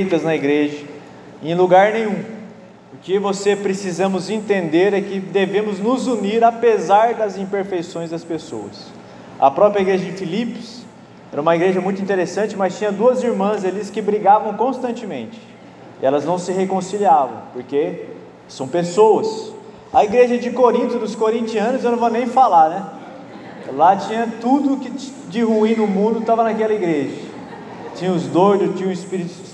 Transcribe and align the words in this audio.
na 0.00 0.34
igreja, 0.34 0.86
em 1.42 1.54
lugar 1.54 1.92
nenhum. 1.92 2.24
O 2.94 2.96
que 3.02 3.18
você 3.18 3.54
precisamos 3.54 4.30
entender 4.30 4.94
é 4.94 5.02
que 5.02 5.20
devemos 5.20 5.78
nos 5.78 6.06
unir 6.06 6.42
apesar 6.42 7.12
das 7.12 7.36
imperfeições 7.36 8.08
das 8.08 8.24
pessoas. 8.24 8.86
A 9.38 9.50
própria 9.50 9.82
igreja 9.82 10.06
de 10.06 10.12
Filipos 10.12 10.80
era 11.30 11.42
uma 11.42 11.54
igreja 11.54 11.78
muito 11.78 12.00
interessante, 12.00 12.56
mas 12.56 12.78
tinha 12.78 12.90
duas 12.90 13.22
irmãs 13.22 13.66
ali 13.66 13.84
que 13.84 14.00
brigavam 14.00 14.54
constantemente. 14.54 15.38
Elas 16.00 16.24
não 16.24 16.38
se 16.38 16.52
reconciliavam, 16.52 17.42
porque 17.52 18.06
são 18.48 18.66
pessoas. 18.66 19.52
A 19.92 20.04
igreja 20.04 20.38
de 20.38 20.50
Corinto, 20.52 20.98
dos 20.98 21.14
corintianos, 21.14 21.84
eu 21.84 21.90
não 21.90 21.98
vou 21.98 22.08
nem 22.08 22.26
falar, 22.26 22.70
né? 22.70 22.86
Lá 23.74 23.94
tinha 23.94 24.26
tudo 24.40 24.78
que 24.78 24.88
de 25.28 25.42
ruim 25.42 25.74
no 25.74 25.86
mundo 25.86 26.20
estava 26.20 26.44
naquela 26.44 26.72
igreja. 26.72 27.14
Tinha 27.94 28.10
os 28.10 28.26
doidos, 28.26 28.74
tinha 28.78 28.88
os 28.88 29.04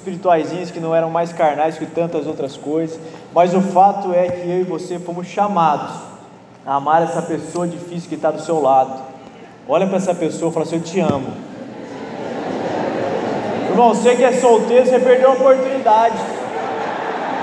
espirituaizinhos 0.09 0.70
que 0.70 0.80
não 0.80 0.95
eram 0.95 1.11
mais 1.11 1.32
carnais 1.32 1.79
que 1.79 1.86
tantas 1.86 2.27
outras 2.27 2.56
coisas. 2.56 2.98
Mas 3.34 3.55
o 3.55 3.60
fato 3.60 4.12
é 4.12 4.28
que 4.28 4.48
eu 4.48 4.60
e 4.60 4.64
você 4.64 4.98
fomos 4.98 5.27
chamados 5.27 5.91
a 6.66 6.74
amar 6.77 7.02
essa 7.02 7.23
pessoa 7.23 7.66
difícil 7.66 8.09
que 8.09 8.14
está 8.14 8.30
do 8.30 8.41
seu 8.41 8.60
lado. 8.60 9.02
Olha 9.69 9.86
para 9.86 9.98
essa 9.98 10.14
pessoa 10.14 10.50
e 10.50 10.55
fala 10.55 10.64
assim: 10.64 10.77
Eu 10.77 10.83
te 10.83 11.00
amo. 11.00 11.28
Irmão, 13.70 13.95
você 13.95 14.16
que 14.16 14.24
é 14.24 14.33
solteiro, 14.33 14.86
você 14.86 14.98
perdeu 14.98 15.30
a 15.30 15.34
oportunidade. 15.34 16.16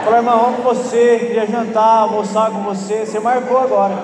Fala, 0.03 0.17
irmão, 0.17 0.47
amo 0.47 0.57
você, 0.63 1.17
queria 1.19 1.47
jantar, 1.47 2.01
almoçar 2.01 2.51
com 2.51 2.61
você. 2.63 3.05
Você 3.05 3.19
marcou 3.19 3.57
agora. 3.57 3.95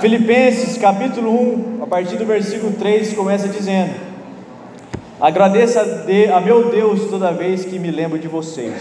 Filipenses 0.00 0.76
capítulo 0.78 1.30
1, 1.78 1.82
a 1.84 1.86
partir 1.86 2.16
do 2.16 2.26
versículo 2.26 2.72
3, 2.72 3.14
começa 3.14 3.48
dizendo: 3.48 4.11
Agradeça 5.22 6.04
a 6.34 6.40
meu 6.40 6.68
Deus 6.68 7.08
toda 7.08 7.30
vez 7.30 7.64
que 7.64 7.78
me 7.78 7.92
lembro 7.92 8.18
de 8.18 8.26
vocês. 8.26 8.74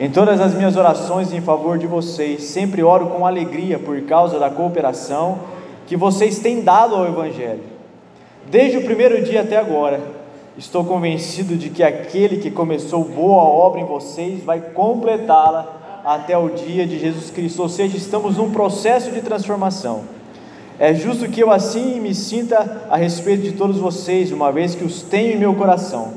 Em 0.00 0.08
todas 0.08 0.40
as 0.40 0.54
minhas 0.54 0.76
orações 0.76 1.30
em 1.30 1.42
favor 1.42 1.76
de 1.76 1.86
vocês, 1.86 2.44
sempre 2.44 2.82
oro 2.82 3.08
com 3.08 3.26
alegria 3.26 3.78
por 3.78 4.00
causa 4.04 4.38
da 4.38 4.48
cooperação 4.48 5.40
que 5.86 5.94
vocês 5.94 6.38
têm 6.38 6.62
dado 6.62 6.96
ao 6.96 7.06
Evangelho. 7.06 7.60
Desde 8.46 8.78
o 8.78 8.84
primeiro 8.84 9.22
dia 9.22 9.42
até 9.42 9.58
agora, 9.58 10.00
estou 10.56 10.82
convencido 10.86 11.54
de 11.54 11.68
que 11.68 11.82
aquele 11.82 12.38
que 12.38 12.50
começou 12.50 13.04
boa 13.04 13.42
obra 13.42 13.82
em 13.82 13.84
vocês 13.84 14.42
vai 14.42 14.58
completá-la 14.58 16.00
até 16.02 16.38
o 16.38 16.48
dia 16.48 16.86
de 16.86 16.98
Jesus 16.98 17.28
Cristo. 17.28 17.60
Ou 17.60 17.68
seja, 17.68 17.94
estamos 17.98 18.38
num 18.38 18.50
processo 18.50 19.10
de 19.10 19.20
transformação. 19.20 20.13
É 20.78 20.92
justo 20.92 21.28
que 21.28 21.40
eu 21.40 21.52
assim 21.52 22.00
me 22.00 22.14
sinta 22.14 22.86
a 22.90 22.96
respeito 22.96 23.44
de 23.44 23.52
todos 23.52 23.78
vocês, 23.78 24.32
uma 24.32 24.50
vez 24.50 24.74
que 24.74 24.84
os 24.84 25.02
tenho 25.02 25.34
em 25.34 25.38
meu 25.38 25.54
coração. 25.54 26.14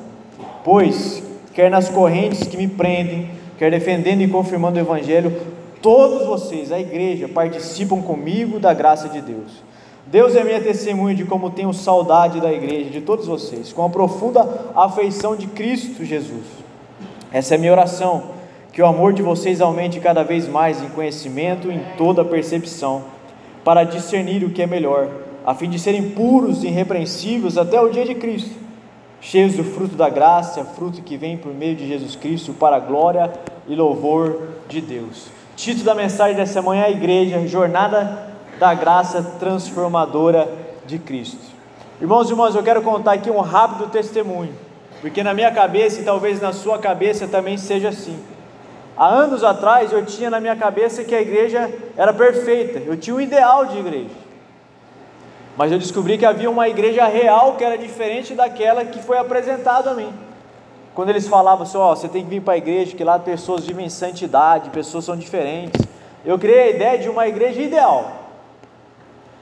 Pois, 0.64 1.22
quer 1.54 1.70
nas 1.70 1.90
correntes 1.90 2.48
que 2.48 2.58
me 2.58 2.68
prendem, 2.68 3.30
quer 3.58 3.70
defendendo 3.70 4.22
e 4.22 4.28
confirmando 4.28 4.78
o 4.78 4.82
Evangelho, 4.82 5.32
todos 5.80 6.26
vocês, 6.26 6.72
a 6.72 6.80
igreja, 6.80 7.28
participam 7.28 8.02
comigo 8.02 8.60
da 8.60 8.74
graça 8.74 9.08
de 9.08 9.22
Deus. 9.22 9.64
Deus 10.08 10.36
é 10.36 10.44
minha 10.44 10.62
testemunha 10.62 11.14
de 11.14 11.26
como 11.26 11.52
tenho 11.52 11.72
saudade 11.72 12.42
da 12.42 12.52
igreja, 12.52 12.90
de 12.90 13.02
todos 13.02 13.28
vocês, 13.28 13.72
com 13.72 13.86
a 13.86 13.90
profunda 13.90 14.72
afeição 14.76 15.36
de 15.36 15.46
Cristo 15.46 16.04
Jesus. 16.04 16.46
Essa 17.32 17.56
é 17.56 17.58
minha 17.60 17.74
oração, 17.74 18.24
que 18.74 18.82
o 18.82 18.88
amor 18.88 19.14
de 19.14 19.22
vocês 19.22 19.62
aumente 19.62 20.00
cada 20.00 20.24
vez 20.24 20.48
mais 20.48 20.82
em 20.82 20.90
conhecimento, 20.90 21.72
em 21.72 21.80
toda 21.96 22.26
percepção 22.26 23.17
para 23.68 23.84
discernir 23.84 24.46
o 24.46 24.50
que 24.50 24.62
é 24.62 24.66
melhor, 24.66 25.10
a 25.46 25.54
fim 25.54 25.70
de 25.70 25.78
serem 25.78 26.12
puros 26.12 26.64
e 26.64 26.68
irrepreensíveis 26.68 27.58
até 27.58 27.82
o 27.82 27.90
dia 27.90 28.06
de 28.06 28.16
Cristo, 28.16 28.56
cheios 29.20 29.56
do 29.56 29.64
fruto 29.66 29.94
da 29.94 30.08
graça, 30.08 30.64
fruto 30.64 31.02
que 31.02 31.18
vem 31.18 31.36
por 31.36 31.54
meio 31.54 31.76
de 31.76 31.86
Jesus 31.86 32.16
Cristo, 32.16 32.54
para 32.54 32.78
a 32.78 32.80
glória 32.80 33.30
e 33.68 33.76
louvor 33.76 34.42
de 34.70 34.80
Deus. 34.80 35.28
Título 35.58 35.84
da 35.84 35.94
mensagem 35.94 36.38
dessa 36.38 36.62
manhã 36.62 36.86
é 36.86 36.92
igreja, 36.92 37.46
jornada 37.46 38.30
da 38.58 38.74
graça 38.74 39.22
transformadora 39.38 40.48
de 40.86 40.98
Cristo. 40.98 41.52
Irmãos 42.00 42.30
e 42.30 42.32
irmãs, 42.32 42.56
eu 42.56 42.64
quero 42.64 42.82
contar 42.82 43.16
aqui 43.16 43.30
um 43.30 43.42
rápido 43.42 43.90
testemunho, 43.90 44.54
porque 45.02 45.22
na 45.22 45.34
minha 45.34 45.52
cabeça 45.52 46.00
e 46.00 46.06
talvez 46.06 46.40
na 46.40 46.54
sua 46.54 46.80
cabeça 46.80 47.28
também 47.28 47.58
seja 47.58 47.90
assim. 47.90 48.18
Há 48.98 49.08
anos 49.08 49.44
atrás 49.44 49.92
eu 49.92 50.04
tinha 50.04 50.30
na 50.30 50.40
minha 50.40 50.56
cabeça 50.56 51.04
que 51.04 51.14
a 51.14 51.22
igreja 51.22 51.72
era 51.96 52.12
perfeita, 52.12 52.80
eu 52.80 52.98
tinha 52.98 53.16
um 53.16 53.22
ideal 53.22 53.66
de 53.68 53.78
igreja. 53.78 54.16
Mas 55.56 55.72
eu 55.72 55.78
descobri 55.78 56.18
que 56.18 56.26
havia 56.26 56.50
uma 56.50 56.68
igreja 56.68 57.06
real 57.06 57.56
que 57.56 57.64
era 57.64 57.78
diferente 57.78 58.34
daquela 58.34 58.84
que 58.86 59.02
foi 59.02 59.18
apresentada 59.18 59.92
a 59.92 59.94
mim. 59.94 60.12
Quando 60.96 61.10
eles 61.10 61.28
falavam 61.28 61.64
assim, 61.64 61.78
ó, 61.78 61.92
oh, 61.92 61.96
você 61.96 62.08
tem 62.08 62.24
que 62.24 62.30
vir 62.30 62.42
para 62.42 62.56
a 62.56 62.58
igreja, 62.58 62.96
que 62.96 63.04
lá 63.04 63.20
pessoas 63.20 63.66
vivem 63.66 63.86
em 63.86 63.90
santidade, 63.90 64.72
pessoas 64.72 65.06
são 65.06 65.16
diferentes. 65.16 65.86
Eu 66.26 66.40
criei 66.40 66.60
a 66.60 66.70
ideia 66.70 66.98
de 66.98 67.08
uma 67.08 67.28
igreja 67.28 67.62
ideal. 67.62 68.12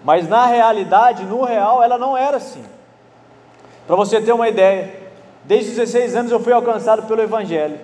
Mas 0.03 0.27
na 0.27 0.45
realidade, 0.45 1.23
no 1.23 1.43
real, 1.43 1.81
ela 1.81 1.97
não 1.97 2.17
era 2.17 2.37
assim. 2.37 2.63
Para 3.87 3.95
você 3.95 4.19
ter 4.22 4.33
uma 4.33 4.49
ideia, 4.49 4.93
desde 5.45 5.72
os 5.72 5.77
16 5.77 6.16
anos 6.16 6.31
eu 6.31 6.41
fui 6.41 6.51
alcançado 6.51 7.03
pelo 7.03 7.22
Evangelho. 7.22 7.79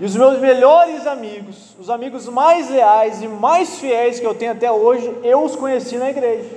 E 0.00 0.04
os 0.04 0.14
meus 0.14 0.38
melhores 0.38 1.06
amigos, 1.06 1.74
os 1.78 1.90
amigos 1.90 2.28
mais 2.28 2.70
leais 2.70 3.20
e 3.20 3.26
mais 3.26 3.78
fiéis 3.80 4.20
que 4.20 4.26
eu 4.26 4.34
tenho 4.34 4.52
até 4.52 4.70
hoje, 4.70 5.12
eu 5.24 5.42
os 5.42 5.56
conheci 5.56 5.96
na 5.96 6.08
igreja. 6.08 6.50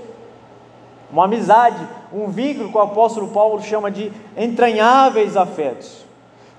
Uma 1.11 1.25
amizade, 1.25 1.87
um 2.13 2.27
vínculo 2.27 2.69
que 2.69 2.77
o 2.77 2.81
apóstolo 2.81 3.29
Paulo 3.29 3.61
chama 3.61 3.89
de 3.89 4.11
entranháveis 4.37 5.35
afetos. 5.35 6.05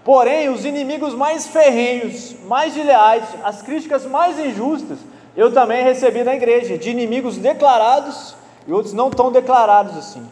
Porém, 0.05 0.49
os 0.49 0.65
inimigos 0.65 1.15
mais 1.15 1.47
ferrenhos, 1.47 2.35
mais 2.49 2.75
leais, 2.75 3.25
as 3.45 3.63
críticas 3.63 4.05
mais 4.05 4.37
injustas, 4.39 4.99
eu 5.37 5.53
também 5.53 5.85
recebi 5.85 6.25
na 6.25 6.35
igreja, 6.35 6.77
de 6.77 6.91
inimigos 6.91 7.39
declarados 7.39 8.35
e 8.67 8.73
outros 8.73 8.93
não 8.93 9.09
tão 9.09 9.31
declarados 9.31 9.97
assim. 9.97 10.27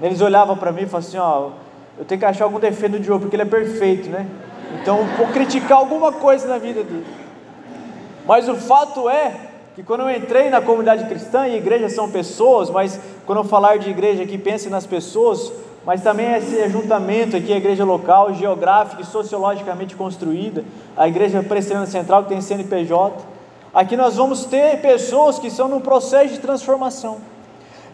Eles 0.00 0.20
olhavam 0.20 0.56
para 0.56 0.70
mim 0.70 0.82
e 0.82 0.86
falavam 0.86 1.08
assim: 1.08 1.18
ó, 1.18 1.50
eu 1.98 2.04
tenho 2.04 2.20
que 2.20 2.24
achar 2.24 2.44
algum 2.44 2.60
defeito 2.60 2.92
de 2.92 3.00
Diogo, 3.00 3.22
porque 3.22 3.36
ele 3.36 3.42
é 3.42 3.46
perfeito, 3.46 4.08
né? 4.08 4.26
Então, 4.74 5.04
vou 5.16 5.28
criticar 5.28 5.78
alguma 5.78 6.12
coisa 6.12 6.46
na 6.46 6.58
vida 6.58 6.82
dele. 6.82 7.06
Mas 8.26 8.48
o 8.48 8.54
fato 8.54 9.08
é 9.08 9.34
que 9.74 9.82
quando 9.82 10.00
eu 10.00 10.10
entrei 10.10 10.50
na 10.50 10.60
comunidade 10.60 11.06
cristã, 11.06 11.46
e 11.48 11.56
igrejas 11.56 11.92
são 11.92 12.10
pessoas, 12.10 12.70
mas 12.70 13.00
quando 13.26 13.38
eu 13.38 13.44
falar 13.44 13.78
de 13.78 13.90
igreja 13.90 14.22
aqui, 14.22 14.36
pense 14.36 14.68
nas 14.68 14.86
pessoas, 14.86 15.52
mas 15.84 16.02
também 16.02 16.34
esse 16.34 16.60
ajuntamento 16.60 17.36
aqui, 17.36 17.52
a 17.52 17.56
igreja 17.56 17.84
local, 17.84 18.34
geográfica 18.34 19.02
e 19.02 19.06
sociologicamente 19.06 19.96
construída, 19.96 20.64
a 20.96 21.08
igreja 21.08 21.42
presbiteriana 21.42 21.86
central 21.86 22.24
que 22.24 22.28
tem 22.28 22.40
CNPJ. 22.40 23.24
Aqui 23.72 23.96
nós 23.96 24.16
vamos 24.16 24.44
ter 24.44 24.80
pessoas 24.80 25.38
que 25.38 25.46
estão 25.46 25.68
num 25.68 25.80
processo 25.80 26.34
de 26.34 26.40
transformação. 26.40 27.18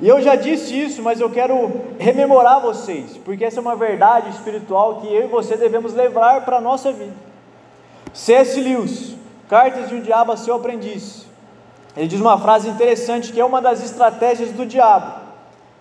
E 0.01 0.09
eu 0.09 0.21
já 0.21 0.35
disse 0.35 0.79
isso, 0.79 1.03
mas 1.03 1.21
eu 1.21 1.31
quero 1.31 1.81
rememorar 1.99 2.61
vocês, 2.61 3.17
porque 3.25 3.45
essa 3.45 3.59
é 3.59 3.63
uma 3.63 3.77
verdade 3.77 4.31
espiritual 4.31 5.01
que 5.01 5.07
eu 5.07 5.25
e 5.25 5.29
você 5.29 5.57
devemos 5.57 5.95
levar 5.95 6.45
para 6.45 6.59
a 6.59 6.61
nossa 6.61 6.93
vida. 6.93 7.15
C.S. 8.13 8.61
Lewis, 8.61 9.15
Cartas 9.49 9.89
de 9.89 9.95
um 9.95 10.01
Diabo 10.01 10.33
a 10.33 10.37
seu 10.37 10.55
Aprendiz. 10.55 11.25
Ele 11.97 12.09
diz 12.09 12.21
uma 12.21 12.39
frase 12.39 12.69
interessante 12.69 13.33
que 13.33 13.41
é 13.41 13.45
uma 13.45 13.63
das 13.63 13.83
estratégias 13.83 14.51
do 14.51 14.67
diabo. 14.67 15.21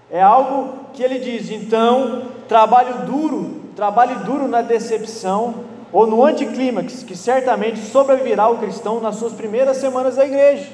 É 0.10 0.22
algo 0.22 0.86
que 0.94 1.04
ele 1.04 1.20
diz: 1.20 1.50
então, 1.50 2.28
trabalho 2.48 3.06
duro, 3.06 3.64
trabalhe 3.76 4.16
duro 4.24 4.48
na 4.48 4.62
decepção 4.62 5.66
ou 5.92 6.08
no 6.08 6.24
anticlímax, 6.24 7.04
que 7.04 7.18
certamente 7.18 7.80
sobrevirá 7.80 8.48
o 8.48 8.58
cristão 8.58 9.02
nas 9.02 9.16
suas 9.16 9.34
primeiras 9.34 9.78
semanas 9.78 10.16
da 10.16 10.26
igreja. 10.26 10.70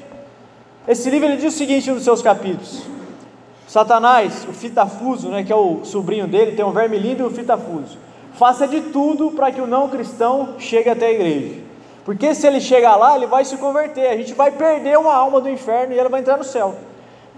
Esse 0.86 1.08
livro 1.10 1.28
ele 1.28 1.36
diz 1.36 1.54
o 1.54 1.56
seguinte 1.56 1.90
nos 1.90 2.04
seus 2.04 2.22
capítulos: 2.22 2.82
Satanás, 3.72 4.46
o 4.46 4.52
fitafuso, 4.52 5.30
né, 5.30 5.42
que 5.42 5.50
é 5.50 5.56
o 5.56 5.82
sobrinho 5.82 6.26
dele, 6.26 6.52
tem 6.52 6.62
um 6.62 6.72
verme 6.72 6.98
lindo 6.98 7.22
e 7.22 7.26
o 7.26 7.30
fitafuso. 7.30 7.96
Faça 8.34 8.68
de 8.68 8.82
tudo 8.82 9.30
para 9.30 9.50
que 9.50 9.62
o 9.62 9.66
não 9.66 9.88
cristão 9.88 10.56
chegue 10.58 10.90
até 10.90 11.06
a 11.06 11.10
igreja. 11.10 11.62
Porque 12.04 12.34
se 12.34 12.46
ele 12.46 12.60
chegar 12.60 12.96
lá, 12.96 13.16
ele 13.16 13.26
vai 13.26 13.46
se 13.46 13.56
converter. 13.56 14.10
A 14.10 14.16
gente 14.18 14.34
vai 14.34 14.50
perder 14.50 14.98
uma 14.98 15.14
alma 15.14 15.40
do 15.40 15.48
inferno 15.48 15.94
e 15.94 15.98
ela 15.98 16.10
vai 16.10 16.20
entrar 16.20 16.36
no 16.36 16.44
céu. 16.44 16.74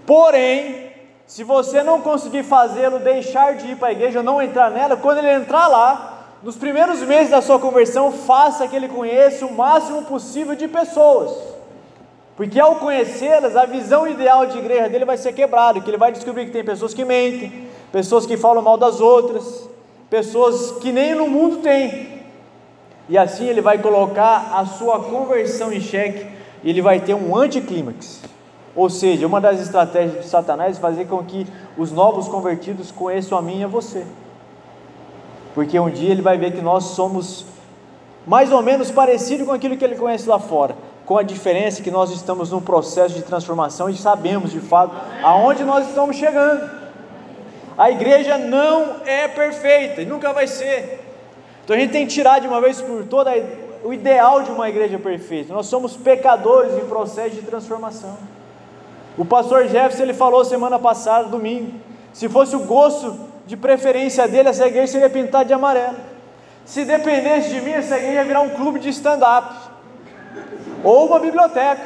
Porém, 0.05 0.89
se 1.25 1.41
você 1.41 1.81
não 1.81 2.01
conseguir 2.01 2.43
fazê-lo 2.43 2.99
deixar 2.99 3.55
de 3.55 3.71
ir 3.71 3.77
para 3.77 3.87
a 3.87 3.93
igreja 3.93 4.19
ou 4.19 4.25
não 4.25 4.41
entrar 4.41 4.69
nela, 4.69 4.97
quando 4.97 5.19
ele 5.19 5.31
entrar 5.31 5.69
lá, 5.69 6.33
nos 6.43 6.57
primeiros 6.57 6.99
meses 6.99 7.29
da 7.29 7.41
sua 7.41 7.59
conversão, 7.59 8.11
faça 8.11 8.67
que 8.67 8.75
ele 8.75 8.89
conheça 8.89 9.45
o 9.45 9.55
máximo 9.55 10.01
possível 10.01 10.53
de 10.53 10.67
pessoas. 10.67 11.54
Porque 12.35 12.59
ao 12.59 12.75
conhecê-las, 12.75 13.55
a 13.55 13.65
visão 13.65 14.07
ideal 14.07 14.45
de 14.45 14.57
igreja 14.57 14.89
dele 14.89 15.05
vai 15.05 15.17
ser 15.17 15.33
quebrada, 15.33 15.79
que 15.79 15.89
ele 15.89 15.97
vai 15.97 16.11
descobrir 16.11 16.45
que 16.45 16.51
tem 16.51 16.63
pessoas 16.63 16.93
que 16.93 17.05
mentem, 17.05 17.67
pessoas 17.91 18.25
que 18.25 18.35
falam 18.35 18.61
mal 18.61 18.77
das 18.77 18.99
outras, 18.99 19.69
pessoas 20.09 20.73
que 20.81 20.91
nem 20.91 21.15
no 21.15 21.27
mundo 21.27 21.57
tem. 21.57 22.23
E 23.07 23.17
assim 23.17 23.47
ele 23.47 23.61
vai 23.61 23.77
colocar 23.77 24.51
a 24.53 24.65
sua 24.65 24.99
conversão 24.99 25.71
em 25.71 25.79
xeque 25.79 26.27
e 26.63 26.69
ele 26.69 26.81
vai 26.81 26.99
ter 26.99 27.13
um 27.13 27.37
anticlímax. 27.37 28.21
Ou 28.75 28.89
seja, 28.89 29.25
uma 29.25 29.39
das 29.39 29.61
estratégias 29.61 30.25
de 30.25 30.29
Satanás 30.29 30.77
é 30.77 30.81
fazer 30.81 31.05
com 31.05 31.23
que 31.23 31.47
os 31.77 31.91
novos 31.91 32.27
convertidos 32.27 32.91
conheçam 32.91 33.37
a 33.37 33.41
mim 33.41 33.61
e 33.61 33.63
a 33.63 33.67
você. 33.67 34.05
Porque 35.53 35.79
um 35.79 35.89
dia 35.89 36.11
ele 36.11 36.21
vai 36.21 36.37
ver 36.37 36.51
que 36.51 36.61
nós 36.61 36.83
somos 36.83 37.45
mais 38.27 38.51
ou 38.51 38.61
menos 38.61 38.91
parecido 38.91 39.45
com 39.45 39.53
aquilo 39.53 39.77
que 39.77 39.85
ele 39.85 39.95
conhece 39.95 40.27
lá 40.27 40.39
fora, 40.39 40.75
com 41.05 41.17
a 41.17 41.23
diferença 41.23 41.81
que 41.81 41.91
nós 41.91 42.11
estamos 42.11 42.51
num 42.51 42.61
processo 42.61 43.13
de 43.13 43.21
transformação 43.21 43.89
e 43.89 43.95
sabemos 43.95 44.51
de 44.51 44.59
fato 44.59 44.95
aonde 45.23 45.63
nós 45.63 45.87
estamos 45.87 46.15
chegando. 46.15 46.69
A 47.77 47.91
igreja 47.91 48.37
não 48.37 48.97
é 49.05 49.27
perfeita 49.27 50.01
e 50.01 50.05
nunca 50.05 50.33
vai 50.33 50.47
ser. 50.47 51.01
Então 51.63 51.75
a 51.75 51.79
gente 51.79 51.91
tem 51.91 52.07
que 52.07 52.13
tirar 52.13 52.39
de 52.39 52.47
uma 52.47 52.61
vez 52.61 52.81
por 52.81 53.03
todas 53.05 53.43
o 53.83 53.93
ideal 53.93 54.41
de 54.41 54.49
uma 54.49 54.67
igreja 54.67 54.97
perfeita. 54.97 55.53
Nós 55.53 55.67
somos 55.67 55.95
pecadores 55.95 56.73
em 56.73 56.85
processo 56.85 57.35
de 57.35 57.41
transformação. 57.43 58.17
O 59.17 59.23
pastor 59.23 59.67
Jefferson 59.67 60.03
ele 60.03 60.13
falou 60.13 60.43
semana 60.43 60.79
passada, 60.79 61.27
domingo, 61.27 61.71
se 62.11 62.27
fosse 62.27 62.55
o 62.55 62.59
gosto 62.59 63.15
de 63.45 63.55
preferência 63.55 64.27
dele, 64.27 64.49
essa 64.49 64.65
igreja 64.65 64.93
seria 64.93 65.09
pintada 65.09 65.45
de 65.45 65.53
amarelo. 65.53 65.97
Se 66.65 66.83
dependesse 66.83 67.49
de 67.49 67.61
mim, 67.61 67.71
essa 67.71 67.95
igreja 67.95 68.13
ia 68.13 68.23
virar 68.23 68.41
um 68.41 68.49
clube 68.49 68.79
de 68.79 68.89
stand-up 68.89 69.64
ou 70.85 71.07
uma 71.07 71.19
biblioteca. 71.19 71.81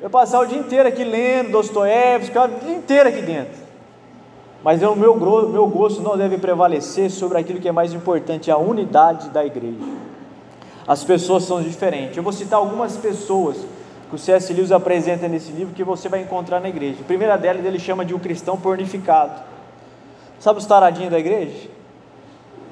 Eu 0.00 0.10
passar 0.10 0.40
o 0.40 0.46
dia 0.46 0.58
inteiro 0.58 0.88
aqui 0.88 1.04
lendo 1.04 1.52
Dostoiévski, 1.52 2.36
o 2.36 2.48
dia 2.48 2.76
inteiro 2.76 3.08
aqui 3.08 3.22
dentro. 3.22 3.62
Mas 4.64 4.82
o 4.82 4.96
meu, 4.96 5.14
meu 5.14 5.66
gosto 5.66 6.00
não 6.00 6.16
deve 6.16 6.38
prevalecer 6.38 7.10
sobre 7.10 7.38
aquilo 7.38 7.60
que 7.60 7.68
é 7.68 7.72
mais 7.72 7.92
importante, 7.92 8.50
a 8.50 8.56
unidade 8.56 9.28
da 9.28 9.44
igreja. 9.44 9.76
As 10.88 11.04
pessoas 11.04 11.44
são 11.44 11.62
diferentes. 11.62 12.16
Eu 12.16 12.22
vou 12.22 12.32
citar 12.32 12.58
algumas 12.58 12.96
pessoas 12.96 13.58
que 14.08 14.14
o 14.14 14.18
C.S. 14.18 14.52
Lewis 14.52 14.72
apresenta 14.72 15.28
nesse 15.28 15.52
livro 15.52 15.74
que 15.74 15.84
você 15.84 16.08
vai 16.08 16.22
encontrar 16.22 16.60
na 16.60 16.68
igreja. 16.68 16.98
A 17.00 17.04
primeira 17.04 17.36
delas 17.36 17.64
ele 17.64 17.78
chama 17.78 18.04
de 18.04 18.14
um 18.14 18.18
cristão 18.18 18.56
pornificado. 18.56 19.42
Sabe 20.40 20.58
os 20.58 20.66
taradinhos 20.66 21.10
da 21.10 21.18
igreja? 21.18 21.68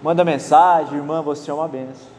Manda 0.02 0.25
mensagem, 0.25 0.96
irmã, 0.96 1.22
você 1.22 1.50
é 1.50 1.55
uma 1.55 1.69
benção. 1.69 2.11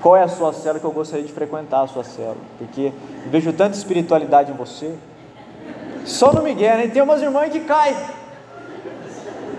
Qual 0.00 0.16
é 0.16 0.22
a 0.22 0.28
sua 0.28 0.52
célula 0.52 0.80
que 0.80 0.86
eu 0.86 0.92
gostaria 0.92 1.24
de 1.24 1.32
frequentar 1.32 1.82
a 1.82 1.86
sua 1.86 2.02
célula? 2.02 2.36
Porque 2.56 2.92
vejo 3.26 3.52
tanta 3.52 3.76
espiritualidade 3.76 4.50
em 4.50 4.54
você. 4.54 4.94
Só 6.06 6.32
no 6.32 6.42
Miguel, 6.42 6.78
né? 6.78 6.88
Tem 6.88 7.02
umas 7.02 7.20
irmãs 7.20 7.52
que 7.52 7.60
caem. 7.60 7.94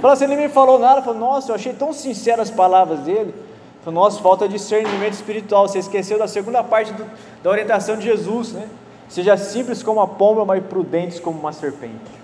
Fala 0.01 0.13
assim, 0.13 0.23
ele 0.23 0.35
me 0.35 0.49
falou 0.49 0.79
nada, 0.79 1.03
falou, 1.03 1.19
nossa, 1.19 1.51
eu 1.51 1.55
achei 1.55 1.73
tão 1.73 1.93
sincero 1.93 2.41
as 2.41 2.49
palavras 2.49 3.01
dele. 3.01 3.35
Falou, 3.83 4.03
nossa, 4.03 4.19
falta 4.19 4.49
discernimento 4.49 5.13
espiritual. 5.13 5.67
Você 5.67 5.77
esqueceu 5.77 6.17
da 6.17 6.27
segunda 6.27 6.63
parte 6.63 6.91
do, 6.93 7.05
da 7.43 7.49
orientação 7.51 7.95
de 7.95 8.03
Jesus, 8.03 8.51
né? 8.51 8.67
Seja 9.07 9.37
simples 9.37 9.83
como 9.83 10.01
a 10.01 10.07
pomba, 10.07 10.43
mas 10.43 10.63
prudentes 10.63 11.19
como 11.19 11.39
uma 11.39 11.51
serpente. 11.51 12.19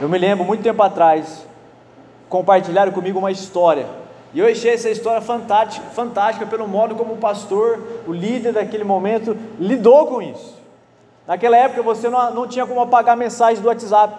Eu 0.00 0.08
me 0.08 0.18
lembro, 0.18 0.44
muito 0.44 0.62
tempo 0.62 0.82
atrás, 0.82 1.46
compartilharam 2.28 2.92
comigo 2.92 3.18
uma 3.18 3.32
história. 3.32 4.01
E 4.34 4.38
eu 4.38 4.46
achei 4.46 4.72
essa 4.72 4.88
história 4.88 5.20
fantástica, 5.20 5.86
fantástica 5.88 6.46
pelo 6.46 6.66
modo 6.66 6.94
como 6.94 7.14
o 7.14 7.18
pastor, 7.18 7.80
o 8.06 8.12
líder 8.12 8.52
daquele 8.52 8.84
momento, 8.84 9.36
lidou 9.58 10.06
com 10.06 10.22
isso. 10.22 10.56
Naquela 11.26 11.56
época 11.56 11.82
você 11.82 12.08
não, 12.08 12.32
não 12.32 12.46
tinha 12.46 12.66
como 12.66 12.80
apagar 12.80 13.16
mensagens 13.16 13.60
do 13.60 13.68
WhatsApp. 13.68 14.14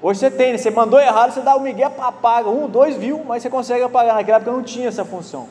Hoje 0.00 0.20
você 0.20 0.30
tem, 0.30 0.52
né? 0.52 0.58
você 0.58 0.70
mandou 0.70 0.98
errado, 0.98 1.32
você 1.32 1.40
dá 1.40 1.54
o 1.54 1.60
Miguel, 1.60 1.92
apaga, 2.00 2.48
um, 2.48 2.68
dois 2.68 2.96
viu, 2.96 3.22
mas 3.26 3.42
você 3.42 3.50
consegue 3.50 3.82
apagar. 3.82 4.14
Naquela 4.14 4.38
época 4.38 4.52
não 4.52 4.62
tinha 4.62 4.88
essa 4.88 5.04
função. 5.04 5.46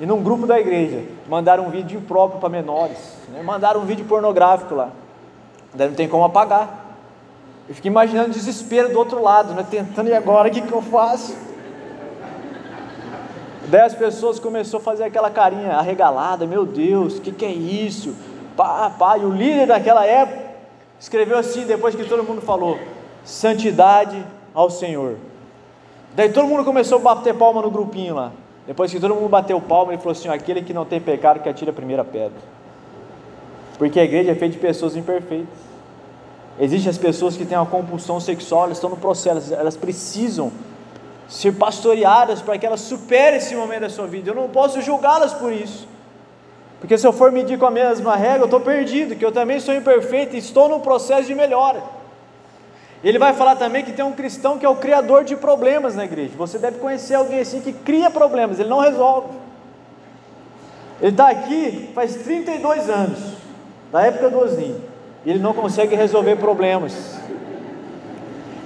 E 0.00 0.06
num 0.06 0.22
grupo 0.22 0.46
da 0.46 0.58
igreja, 0.58 1.04
mandaram 1.28 1.66
um 1.66 1.70
vídeo 1.70 1.98
impróprio 1.98 2.38
para 2.38 2.48
menores, 2.48 2.98
né? 3.30 3.42
mandaram 3.42 3.80
um 3.80 3.84
vídeo 3.84 4.04
pornográfico 4.04 4.74
lá. 4.74 4.90
Daí 5.74 5.88
não 5.88 5.94
tem 5.94 6.08
como 6.08 6.24
apagar. 6.24 6.86
Eu 7.68 7.74
fiquei 7.74 7.90
imaginando 7.90 8.28
o 8.28 8.32
desespero 8.32 8.90
do 8.90 8.98
outro 8.98 9.20
lado, 9.20 9.52
né? 9.52 9.66
Tentando, 9.68 10.08
e 10.08 10.14
agora 10.14 10.48
o 10.48 10.52
que, 10.52 10.60
que 10.60 10.72
eu 10.72 10.80
faço? 10.80 11.36
As 13.72 13.94
pessoas 13.94 14.38
começaram 14.38 14.78
a 14.78 14.82
fazer 14.82 15.04
aquela 15.04 15.30
carinha 15.30 15.72
arregalada, 15.72 16.46
meu 16.46 16.64
Deus, 16.64 17.18
o 17.18 17.20
que, 17.20 17.32
que 17.32 17.44
é 17.44 17.50
isso? 17.50 18.14
Pá, 18.56 18.90
pá, 18.90 19.18
e 19.18 19.24
o 19.24 19.30
líder 19.30 19.66
daquela 19.66 20.06
época 20.06 20.46
escreveu 21.00 21.36
assim, 21.36 21.66
depois 21.66 21.94
que 21.94 22.04
todo 22.04 22.22
mundo 22.22 22.40
falou, 22.40 22.78
santidade 23.24 24.24
ao 24.54 24.70
Senhor. 24.70 25.16
Daí 26.14 26.30
todo 26.30 26.46
mundo 26.46 26.64
começou 26.64 26.98
a 26.98 27.14
bater 27.14 27.34
palma 27.34 27.60
no 27.60 27.70
grupinho 27.70 28.14
lá. 28.14 28.32
Depois 28.66 28.90
que 28.90 28.98
todo 28.98 29.14
mundo 29.14 29.28
bateu 29.28 29.60
palma, 29.60 29.92
ele 29.92 29.98
falou 29.98 30.12
assim: 30.12 30.28
aquele 30.28 30.62
que 30.62 30.72
não 30.72 30.84
tem 30.84 31.00
pecado 31.00 31.40
que 31.40 31.48
atire 31.48 31.70
a 31.70 31.74
primeira 31.74 32.04
pedra. 32.04 32.38
Porque 33.76 34.00
a 34.00 34.04
igreja 34.04 34.32
é 34.32 34.34
feita 34.34 34.54
de 34.54 34.60
pessoas 34.60 34.96
imperfeitas. 34.96 35.66
Existem 36.58 36.88
as 36.88 36.96
pessoas 36.96 37.36
que 37.36 37.44
têm 37.44 37.58
uma 37.58 37.66
compulsão 37.66 38.18
sexual, 38.18 38.64
elas 38.64 38.78
estão 38.78 38.88
no 38.88 38.96
processo, 38.96 39.52
elas 39.52 39.76
precisam 39.76 40.50
ser 41.28 41.52
pastoreadas 41.52 42.40
para 42.40 42.56
que 42.58 42.66
elas 42.66 42.80
superem 42.80 43.38
esse 43.38 43.54
momento 43.54 43.82
da 43.82 43.90
sua 43.90 44.06
vida. 44.06 44.30
Eu 44.30 44.34
não 44.34 44.48
posso 44.48 44.80
julgá-las 44.80 45.32
por 45.34 45.52
isso. 45.52 45.88
Porque 46.78 46.96
se 46.96 47.06
eu 47.06 47.12
for 47.12 47.32
medir 47.32 47.58
com 47.58 47.66
a 47.66 47.70
mesma 47.70 48.14
regra, 48.16 48.40
eu 48.40 48.44
estou 48.44 48.60
perdido, 48.60 49.16
que 49.16 49.24
eu 49.24 49.32
também 49.32 49.58
sou 49.58 49.74
imperfeito 49.74 50.36
e 50.36 50.38
estou 50.38 50.68
no 50.68 50.80
processo 50.80 51.24
de 51.24 51.34
melhora. 51.34 51.82
Ele 53.02 53.18
vai 53.18 53.32
falar 53.32 53.56
também 53.56 53.84
que 53.84 53.92
tem 53.92 54.04
um 54.04 54.12
cristão 54.12 54.58
que 54.58 54.64
é 54.64 54.68
o 54.68 54.76
criador 54.76 55.24
de 55.24 55.36
problemas 55.36 55.94
na 55.94 56.04
igreja. 56.04 56.32
Você 56.36 56.58
deve 56.58 56.78
conhecer 56.78 57.14
alguém 57.14 57.40
assim 57.40 57.60
que 57.60 57.72
cria 57.72 58.10
problemas, 58.10 58.58
ele 58.58 58.68
não 58.68 58.80
resolve. 58.80 59.28
Ele 61.00 61.10
está 61.10 61.28
aqui 61.28 61.90
faz 61.94 62.16
32 62.16 62.88
anos, 62.88 63.18
da 63.92 64.02
época 64.02 64.30
do 64.30 64.38
Osni 64.38 64.96
ele 65.26 65.40
não 65.40 65.52
consegue 65.52 65.96
resolver 65.96 66.36
problemas. 66.36 67.18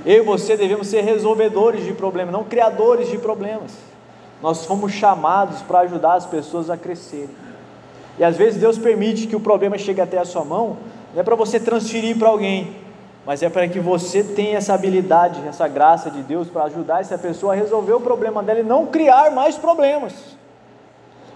Eu 0.05 0.17
e 0.17 0.21
você 0.21 0.57
devemos 0.57 0.87
ser 0.89 1.03
resolvedores 1.03 1.85
de 1.85 1.93
problemas, 1.93 2.33
não 2.33 2.45
criadores 2.45 3.09
de 3.09 3.19
problemas. 3.19 3.73
Nós 4.43 4.65
fomos 4.65 4.93
chamados 4.93 5.61
para 5.63 5.81
ajudar 5.81 6.15
as 6.15 6.27
pessoas 6.27 6.71
a 6.71 6.77
crescerem. 6.77 7.29
E 8.19 8.25
às 8.25 8.37
vezes 8.37 8.61
Deus 8.61 8.79
permite 8.79 9.27
que 9.27 9.37
o 9.37 9.41
problema 9.41 9.77
chegue 9.77 10.01
até 10.01 10.19
a 10.19 10.25
sua 10.25 10.45
mão, 10.45 10.79
não 11.13 11.21
é 11.21 11.25
para 11.25 11.37
você 11.37 11.61
transferir 11.61 12.19
para 12.19 12.29
alguém, 12.29 12.77
mas 13.27 13.43
é 13.43 13.51
para 13.51 13.69
que 13.69 13.79
você 13.79 14.25
tenha 14.25 14.57
essa 14.59 14.73
habilidade, 14.73 15.41
essa 15.47 15.69
graça 15.69 16.11
de 16.11 16.23
Deus 16.23 16.49
para 16.49 16.65
ajudar 16.65 17.01
essa 17.01 17.19
pessoa 17.19 17.53
a 17.53 17.57
resolver 17.57 17.93
o 17.93 18.01
problema 18.01 18.43
dela 18.43 18.61
e 18.61 18.65
não 18.65 18.87
criar 18.87 19.31
mais 19.31 19.57
problemas. 19.57 20.15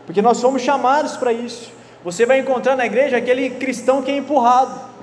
Porque 0.06 0.22
nós 0.22 0.38
somos 0.38 0.62
chamados 0.62 1.17
para 1.17 1.32
isso. 1.32 1.72
Você 2.02 2.26
vai 2.26 2.40
encontrar 2.40 2.76
na 2.76 2.84
igreja 2.84 3.17
aquele 3.17 3.50
cristão 3.50 4.02
que 4.02 4.10
é 4.10 4.17
empurrado. 4.17 4.94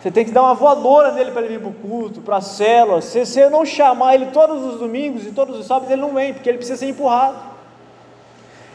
Você 0.00 0.12
tem 0.12 0.24
que 0.24 0.30
dar 0.30 0.42
uma 0.42 0.54
voadora 0.54 1.12
nele 1.12 1.32
para 1.32 1.42
ele 1.42 1.58
vir 1.58 1.60
para 1.60 1.70
o 1.70 1.72
culto, 1.72 2.20
para 2.20 2.36
a 2.36 2.40
célula. 2.40 3.00
Se 3.00 3.26
você 3.26 3.48
não 3.48 3.64
chamar 3.66 4.14
ele 4.14 4.26
todos 4.26 4.62
os 4.62 4.78
domingos 4.78 5.26
e 5.26 5.32
todos 5.32 5.58
os 5.58 5.66
sábados, 5.66 5.90
ele 5.90 6.00
não 6.00 6.14
vem, 6.14 6.32
porque 6.32 6.48
ele 6.48 6.58
precisa 6.58 6.78
ser 6.78 6.88
empurrado. 6.88 7.36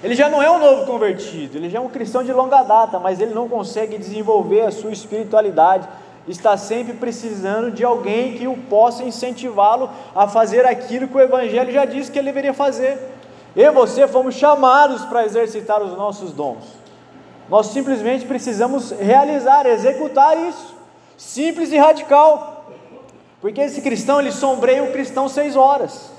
Ele 0.04 0.16
já 0.16 0.28
não 0.28 0.44
é 0.44 0.52
um 0.52 0.60
novo 0.60 0.86
convertido, 0.86 1.58
ele 1.58 1.70
já 1.70 1.78
é 1.78 1.82
um 1.82 1.88
cristão 1.88 2.26
de 2.26 2.34
longa 2.34 2.62
data, 2.62 3.00
mas 3.00 3.22
ele 3.22 3.34
não 3.34 3.48
consegue 3.48 3.98
desenvolver 3.98 4.62
a 4.62 4.72
sua 4.72 4.92
espiritualidade. 4.92 5.88
Está 6.28 6.58
sempre 6.58 6.94
precisando 6.94 7.72
de 7.72 7.86
alguém 7.86 8.34
que 8.34 8.46
o 8.46 8.58
possa 8.58 9.04
incentivá-lo 9.04 9.90
a 10.14 10.28
fazer 10.28 10.66
aquilo 10.66 11.08
que 11.08 11.16
o 11.16 11.22
Evangelho 11.22 11.72
já 11.72 11.86
disse 11.86 12.12
que 12.12 12.20
ele 12.20 12.28
deveria 12.28 12.54
fazer. 12.54 12.98
Eu 13.56 13.72
e 13.72 13.76
você 13.76 14.06
fomos 14.06 14.36
chamados 14.36 15.06
para 15.06 15.26
exercitar 15.26 15.82
os 15.82 15.96
nossos 15.96 16.34
dons. 16.34 16.66
Nós 17.50 17.68
simplesmente 17.68 18.26
precisamos 18.26 18.92
realizar, 18.92 19.66
executar 19.66 20.38
isso. 20.38 20.73
Simples 21.18 21.72
e 21.72 21.78
radical. 21.78 22.72
Porque 23.42 23.62
esse 23.62 23.82
cristão, 23.82 24.20
ele 24.20 24.32
sombreia 24.32 24.84
o 24.84 24.92
cristão 24.92 25.28
seis 25.28 25.56
horas. 25.56 26.12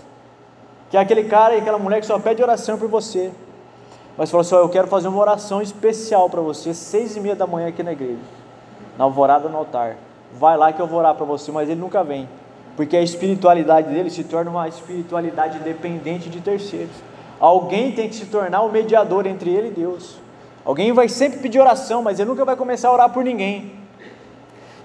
Que 0.90 0.96
é 0.96 1.00
aquele 1.00 1.24
cara 1.24 1.54
e 1.54 1.58
aquela 1.58 1.78
mulher 1.78 2.00
que 2.00 2.06
só 2.06 2.18
pede 2.18 2.42
oração 2.42 2.78
por 2.78 2.88
você. 2.88 3.32
Mas 4.16 4.30
falou 4.30 4.42
assim: 4.42 4.54
Eu 4.54 4.68
quero 4.68 4.88
fazer 4.88 5.08
uma 5.08 5.20
oração 5.20 5.60
especial 5.60 6.30
para 6.30 6.40
você, 6.40 6.72
seis 6.72 7.16
e 7.16 7.20
meia 7.20 7.34
da 7.34 7.46
manhã 7.46 7.68
aqui 7.68 7.82
na 7.82 7.92
igreja, 7.92 8.20
na 8.96 9.04
alvorada 9.04 9.48
no 9.48 9.58
altar. 9.58 9.96
Vai 10.34 10.56
lá 10.56 10.72
que 10.72 10.80
eu 10.80 10.86
vou 10.86 10.98
orar 10.98 11.14
para 11.14 11.24
você, 11.24 11.50
mas 11.52 11.68
ele 11.68 11.80
nunca 11.80 12.02
vem, 12.02 12.28
porque 12.76 12.96
a 12.96 13.02
espiritualidade 13.02 13.88
dele 13.88 14.10
se 14.10 14.24
torna 14.24 14.50
uma 14.50 14.68
espiritualidade 14.68 15.58
dependente 15.60 16.28
de 16.28 16.40
terceiros. 16.40 16.94
Alguém 17.40 17.92
tem 17.92 18.08
que 18.08 18.14
se 18.14 18.26
tornar 18.26 18.62
o 18.62 18.70
mediador 18.70 19.26
entre 19.26 19.50
ele 19.50 19.68
e 19.68 19.72
Deus. 19.72 20.16
Alguém 20.64 20.92
vai 20.92 21.08
sempre 21.08 21.40
pedir 21.40 21.60
oração, 21.60 22.02
mas 22.02 22.18
ele 22.18 22.30
nunca 22.30 22.44
vai 22.44 22.56
começar 22.56 22.88
a 22.88 22.92
orar 22.92 23.10
por 23.10 23.22
ninguém. 23.22 23.83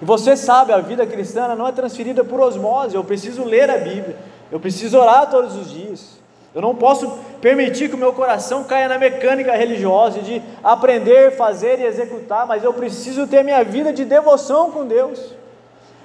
E 0.01 0.06
você 0.06 0.36
sabe, 0.38 0.72
a 0.72 0.79
vida 0.79 1.06
cristã 1.06 1.53
não 1.56 1.68
é 1.68 1.72
transferida 1.72 2.24
por 2.24 2.39
osmose. 2.39 2.96
Eu 2.96 3.03
preciso 3.03 3.44
ler 3.44 3.70
a 3.70 3.77
Bíblia, 3.77 4.15
eu 4.51 4.60
preciso 4.60 4.98
orar 4.98 5.29
todos 5.29 5.56
os 5.56 5.70
dias. 5.70 6.20
Eu 6.53 6.62
não 6.62 6.74
posso 6.74 7.08
permitir 7.41 7.89
que 7.89 7.96
o 7.96 7.98
meu 7.98 8.12
coração 8.12 8.63
caia 8.63 8.88
na 8.88 8.98
mecânica 8.98 9.56
religiosa 9.56 10.20
de 10.20 10.41
aprender, 10.63 11.36
fazer 11.36 11.79
e 11.79 11.86
executar, 11.86 12.48
mas 12.48 12.63
eu 12.63 12.74
preciso 12.74 13.27
ter 13.27 13.44
minha 13.44 13.63
vida 13.63 13.94
de 13.94 14.03
devoção 14.03 14.72
com 14.72 14.86
Deus. 14.86 15.36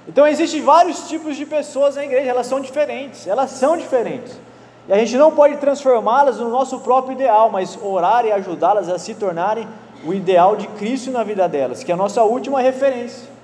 Então 0.07 0.27
existem 0.27 0.61
vários 0.61 1.07
tipos 1.07 1.35
de 1.35 1.47
pessoas 1.47 1.95
na 1.95 2.03
igreja, 2.03 2.29
elas 2.29 2.45
são 2.45 2.59
diferentes, 2.59 3.25
elas 3.25 3.49
são 3.51 3.75
diferentes. 3.75 4.39
E 4.87 4.93
a 4.93 4.97
gente 4.99 5.17
não 5.17 5.31
pode 5.31 5.57
transformá-las 5.57 6.37
no 6.37 6.49
nosso 6.49 6.79
próprio 6.81 7.13
ideal, 7.13 7.49
mas 7.49 7.75
orar 7.81 8.23
e 8.23 8.31
ajudá-las 8.31 8.87
a 8.87 8.99
se 8.99 9.15
tornarem 9.15 9.67
o 10.05 10.13
ideal 10.13 10.55
de 10.55 10.67
Cristo 10.67 11.09
na 11.09 11.23
vida 11.23 11.49
delas, 11.49 11.83
que 11.83 11.91
é 11.91 11.95
a 11.95 11.97
nossa 11.97 12.23
última 12.23 12.61
referência. 12.61 13.34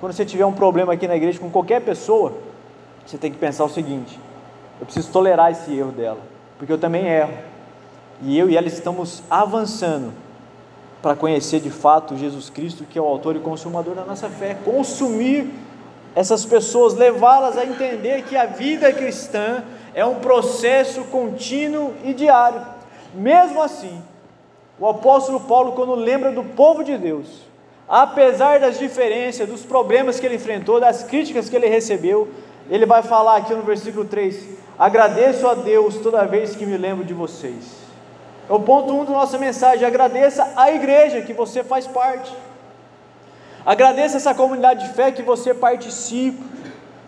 Quando 0.00 0.14
você 0.14 0.24
tiver 0.24 0.46
um 0.46 0.52
problema 0.52 0.94
aqui 0.94 1.06
na 1.06 1.14
igreja 1.14 1.38
com 1.38 1.50
qualquer 1.50 1.82
pessoa, 1.82 2.32
você 3.06 3.18
tem 3.18 3.30
que 3.30 3.36
pensar 3.36 3.64
o 3.64 3.68
seguinte: 3.68 4.18
Eu 4.80 4.86
preciso 4.86 5.12
tolerar 5.12 5.52
esse 5.52 5.76
erro 5.76 5.92
dela, 5.92 6.20
porque 6.58 6.72
eu 6.72 6.78
também 6.78 7.06
erro. 7.06 7.34
E 8.22 8.38
eu 8.38 8.48
e 8.50 8.56
ela 8.56 8.66
estamos 8.66 9.22
avançando 9.30 10.12
para 11.02 11.14
conhecer 11.14 11.60
de 11.60 11.70
fato 11.70 12.16
Jesus 12.16 12.50
Cristo, 12.50 12.84
que 12.84 12.98
é 12.98 13.02
o 13.02 13.06
autor 13.06 13.36
e 13.36 13.40
consumador 13.40 13.94
da 13.94 14.04
nossa 14.04 14.28
fé. 14.28 14.56
Consumir 14.64 15.50
essas 16.14 16.44
pessoas, 16.44 16.94
levá-las 16.94 17.56
a 17.56 17.64
entender 17.64 18.24
que 18.24 18.36
a 18.36 18.46
vida 18.46 18.92
cristã 18.92 19.62
é 19.94 20.04
um 20.04 20.16
processo 20.16 21.04
contínuo 21.04 21.94
e 22.04 22.12
diário. 22.12 22.60
Mesmo 23.14 23.62
assim, 23.62 24.02
o 24.78 24.86
apóstolo 24.86 25.40
Paulo, 25.40 25.72
quando 25.72 25.94
lembra 25.94 26.32
do 26.32 26.42
povo 26.42 26.82
de 26.82 26.96
Deus, 26.96 27.49
apesar 27.90 28.60
das 28.60 28.78
diferenças, 28.78 29.48
dos 29.48 29.62
problemas 29.62 30.20
que 30.20 30.26
ele 30.26 30.36
enfrentou, 30.36 30.78
das 30.78 31.02
críticas 31.02 31.50
que 31.50 31.56
ele 31.56 31.66
recebeu, 31.66 32.28
ele 32.70 32.86
vai 32.86 33.02
falar 33.02 33.38
aqui 33.38 33.52
no 33.52 33.62
versículo 33.62 34.04
3: 34.04 34.46
Agradeço 34.78 35.48
a 35.48 35.54
Deus 35.54 35.96
toda 35.96 36.24
vez 36.24 36.54
que 36.54 36.64
me 36.64 36.76
lembro 36.76 37.04
de 37.04 37.12
vocês. 37.12 37.80
É 38.48 38.52
o 38.52 38.60
ponto 38.60 38.92
1 38.92 39.00
um 39.00 39.04
da 39.04 39.10
nossa 39.10 39.36
mensagem. 39.38 39.84
Agradeça 39.84 40.52
a 40.56 40.70
igreja 40.70 41.22
que 41.22 41.32
você 41.32 41.64
faz 41.64 41.86
parte. 41.88 42.32
Agradeça 43.66 44.16
essa 44.16 44.34
comunidade 44.34 44.86
de 44.86 44.94
fé 44.94 45.10
que 45.10 45.22
você 45.22 45.52
participa. 45.52 46.42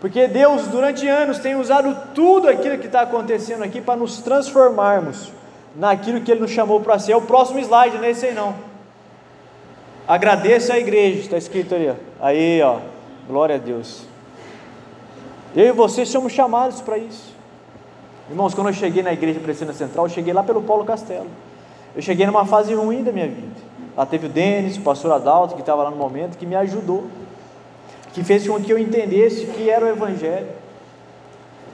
Porque 0.01 0.27
Deus, 0.27 0.67
durante 0.67 1.07
anos, 1.07 1.39
tem 1.39 1.55
usado 1.55 1.97
tudo 2.13 2.49
aquilo 2.49 2.77
que 2.77 2.87
está 2.87 3.01
acontecendo 3.01 3.63
aqui 3.63 3.79
para 3.79 3.95
nos 3.95 4.17
transformarmos 4.21 5.31
naquilo 5.75 6.19
que 6.19 6.29
Ele 6.29 6.41
nos 6.41 6.51
chamou 6.51 6.81
para 6.81 6.99
ser. 6.99 7.13
É 7.13 7.15
o 7.15 7.21
próximo 7.21 7.59
slide, 7.59 7.97
não 7.97 8.03
é 8.03 8.11
esse 8.11 8.25
aí 8.25 8.33
não. 8.33 8.72
Agradeça 10.07 10.73
a 10.73 10.79
igreja, 10.79 11.19
está 11.19 11.37
escrito 11.37 11.75
ali. 11.75 11.89
Ó. 11.89 11.95
Aí, 12.19 12.61
ó. 12.61 12.79
Glória 13.27 13.55
a 13.55 13.57
Deus. 13.57 14.03
Eu 15.55 15.67
e 15.67 15.71
você 15.71 16.05
somos 16.05 16.33
chamados 16.33 16.81
para 16.81 16.97
isso. 16.97 17.33
Irmãos, 18.29 18.53
quando 18.53 18.67
eu 18.67 18.73
cheguei 18.73 19.03
na 19.03 19.13
igreja 19.13 19.39
Presina 19.39 19.73
Central, 19.73 20.05
eu 20.05 20.09
cheguei 20.09 20.33
lá 20.33 20.43
pelo 20.43 20.61
Paulo 20.61 20.83
Castelo. 20.83 21.27
Eu 21.95 22.01
cheguei 22.01 22.25
numa 22.25 22.45
fase 22.45 22.73
ruim 22.73 23.03
da 23.03 23.11
minha 23.11 23.27
vida. 23.27 23.73
Lá 23.95 24.05
teve 24.05 24.25
o 24.25 24.29
Denis, 24.29 24.77
o 24.77 24.81
pastor 24.81 25.11
Adalto, 25.11 25.55
que 25.55 25.61
estava 25.61 25.83
lá 25.83 25.91
no 25.91 25.97
momento, 25.97 26.37
que 26.37 26.45
me 26.45 26.55
ajudou 26.55 27.07
que 28.13 28.23
fez 28.23 28.47
com 28.47 28.61
que 28.61 28.71
eu 28.71 28.77
entendesse 28.77 29.47
que 29.47 29.69
era 29.69 29.85
o 29.85 29.89
Evangelho, 29.89 30.47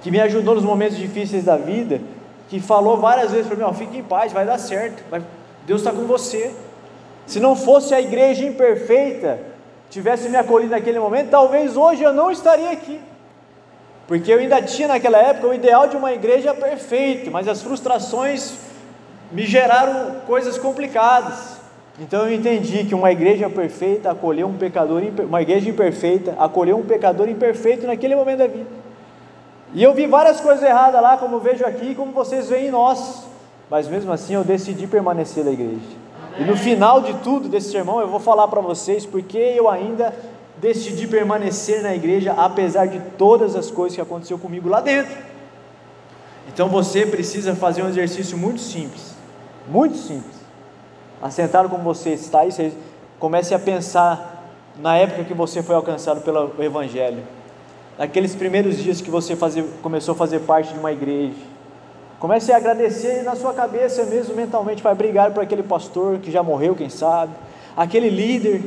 que 0.02 0.10
me 0.10 0.20
ajudou 0.22 0.56
nos 0.56 0.64
momentos 0.64 0.98
difíceis 0.98 1.44
da 1.44 1.58
vida, 1.58 2.02
que 2.48 2.60
falou 2.60 2.98
várias 2.98 3.32
vezes 3.32 3.48
para 3.48 3.58
mim: 3.58 3.64
oh, 3.64 3.74
fique 3.74 3.98
em 3.98 4.04
paz, 4.04 4.32
vai 4.32 4.46
dar 4.46 4.58
certo, 4.58 5.04
Deus 5.68 5.82
está 5.82 5.92
com 5.92 6.06
você. 6.06 6.56
Se 7.30 7.40
não 7.40 7.56
fosse 7.56 7.94
a 7.94 8.02
igreja 8.02 8.44
imperfeita, 8.44 9.40
tivesse 9.88 10.28
me 10.30 10.36
acolhido 10.36 10.72
naquele 10.72 11.00
momento, 11.00 11.30
talvez 11.30 11.78
hoje 11.78 12.02
eu 12.02 12.12
não 12.12 12.32
estaria 12.32 12.72
aqui. 12.72 13.00
Porque 14.08 14.34
eu 14.34 14.40
ainda 14.40 14.60
tinha 14.64 14.88
naquela 14.88 15.20
época 15.20 15.50
o 15.50 15.54
ideal 15.54 15.88
de 15.88 15.96
uma 15.96 16.12
igreja 16.12 16.56
perfeita, 16.56 17.30
mas 17.30 17.48
as 17.48 17.62
frustrações 17.62 18.56
me 19.32 19.46
geraram 19.46 20.22
coisas 20.26 20.58
complicadas. 20.58 21.60
Então 22.00 22.26
eu 22.26 22.34
entendi 22.34 22.86
que 22.86 22.96
uma 22.96 23.12
igreja 23.12 23.48
perfeita 23.48 24.10
acolheu 24.10 24.48
um 24.48 24.58
pecador, 24.58 25.04
uma 25.24 25.44
igreja 25.44 25.70
imperfeita 25.70 26.34
acolheu 26.40 26.80
um 26.80 26.84
pecador 26.84 27.30
imperfeito 27.30 27.86
naquele 27.86 28.16
momento 28.16 28.40
da 28.40 28.48
vida. 28.48 28.72
E 29.76 29.84
eu 29.84 29.94
vi 29.94 30.08
várias 30.08 30.42
coisas 30.42 30.64
erradas 30.64 31.00
lá, 31.00 31.16
como 31.16 31.38
vejo 31.38 31.64
aqui, 31.64 31.94
como 31.94 32.12
vocês 32.12 32.50
veem 32.50 32.70
em 32.70 32.72
nós. 32.72 33.24
Mas 33.70 33.88
mesmo 33.88 34.12
assim 34.12 34.34
eu 34.34 34.44
decidi 34.44 34.88
permanecer 34.88 35.46
na 35.46 35.52
igreja. 35.52 36.09
E 36.38 36.44
no 36.44 36.56
final 36.56 37.02
de 37.02 37.14
tudo 37.16 37.50
desse 37.50 37.72
sermão 37.72 38.00
eu 38.00 38.08
vou 38.08 38.20
falar 38.20 38.48
para 38.48 38.62
vocês 38.62 39.06
porque 39.06 39.38
eu 39.38 39.70
ainda 39.70 40.14
decidi 40.58 41.08
permanecer 41.08 41.82
na 41.82 41.96
igreja 41.96 42.34
apesar 42.34 42.86
de 42.86 43.00
todas 43.18 43.56
as 43.56 43.72
coisas 43.72 43.96
que 43.96 44.02
aconteceu 44.02 44.38
comigo 44.38 44.70
lá 44.70 44.82
dentro. 44.82 45.18
Então 46.48 46.68
você 46.70 47.06
precisa 47.06 47.56
fazer 47.56 47.84
um 47.84 47.90
exercício 47.90 48.38
muito 48.38 48.62
simples, 48.62 49.16
muito 49.68 49.98
simples 49.98 50.40
assentado 51.22 51.70
como 51.70 51.84
você 51.84 52.12
está 52.12 52.42
aí, 52.42 52.52
você 52.52 52.72
comece 53.20 53.54
a 53.54 53.60
pensar 53.60 54.52
na 54.78 54.96
época 54.98 55.24
que 55.26 55.34
você 55.34 55.62
foi 55.62 55.76
alcançado 55.76 56.22
pelo 56.22 56.52
Evangelho, 56.64 57.24
naqueles 57.98 58.34
primeiros 58.34 58.78
dias 58.78 59.02
que 59.02 59.10
você 59.10 59.36
fazia, 59.36 59.66
começou 59.82 60.14
a 60.14 60.18
fazer 60.18 60.40
parte 60.40 60.74
de 60.74 60.80
uma 60.80 60.92
igreja. 60.92 61.59
Comece 62.20 62.52
a 62.52 62.58
agradecer 62.58 63.24
na 63.24 63.36
sua 63.36 63.54
cabeça 63.54 64.04
mesmo 64.04 64.36
mentalmente, 64.36 64.84
vai 64.84 64.94
brigar 64.94 65.32
por 65.32 65.42
aquele 65.42 65.64
pastor 65.64 66.20
que 66.20 66.32
já 66.32 66.44
morreu, 66.44 66.76
quem 66.76 66.90
sabe, 66.90 67.32
aquele 67.76 68.10
líder, 68.10 68.64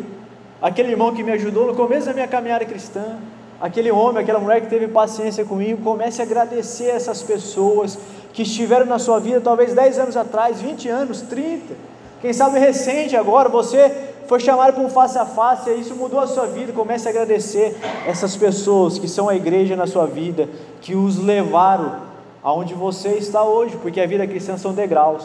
aquele 0.61 0.92
irmão 0.92 1.14
que 1.14 1.23
me 1.23 1.32
ajudou 1.32 1.66
no 1.66 1.75
começo 1.75 2.06
da 2.06 2.14
minha 2.14 2.28
caminhada 2.28 2.64
cristã, 2.64 3.18
aquele 3.61 3.90
homem, 3.90 4.23
aquela 4.23 4.38
mulher 4.38 4.61
que 4.62 4.68
teve 4.68 4.88
paciência 4.88 5.44
comigo. 5.44 5.82
Comece 5.82 6.23
a 6.23 6.25
agradecer 6.25 6.88
essas 6.88 7.23
pessoas 7.23 7.99
que 8.32 8.42
estiveram 8.42 8.87
na 8.87 8.99
sua 8.99 9.21
vida 9.21 9.40
talvez 9.40 9.75
10 9.75 9.99
anos 9.99 10.16
atrás, 10.16 10.61
20 10.61 10.88
anos, 10.88 11.21
30 11.21 11.92
quem 12.23 12.32
sabe 12.32 12.61
recente 12.61 13.16
agora, 13.16 13.49
você 13.49 14.12
foi 14.28 14.38
chamado 14.38 14.75
para 14.75 14.82
um 14.85 14.88
face 14.88 15.18
a 15.18 15.26
face 15.26 15.68
e 15.71 15.80
isso 15.80 15.97
mudou 15.97 16.21
a 16.21 16.26
sua 16.28 16.47
vida. 16.47 16.73
Comece 16.73 17.09
a 17.09 17.11
agradecer 17.11 17.76
essas 18.06 18.37
pessoas 18.37 18.97
que 18.97 19.09
são 19.09 19.28
a 19.28 19.35
igreja 19.35 19.75
na 19.75 19.88
sua 19.88 20.06
vida, 20.06 20.49
que 20.80 20.94
os 20.94 21.18
levaram 21.18 21.97
aonde 22.42 22.75
você 22.75 23.11
está 23.11 23.44
hoje, 23.44 23.76
porque 23.76 24.00
a 24.00 24.06
vida 24.06 24.26
cristã 24.26 24.56
são 24.56 24.72
degraus. 24.72 25.25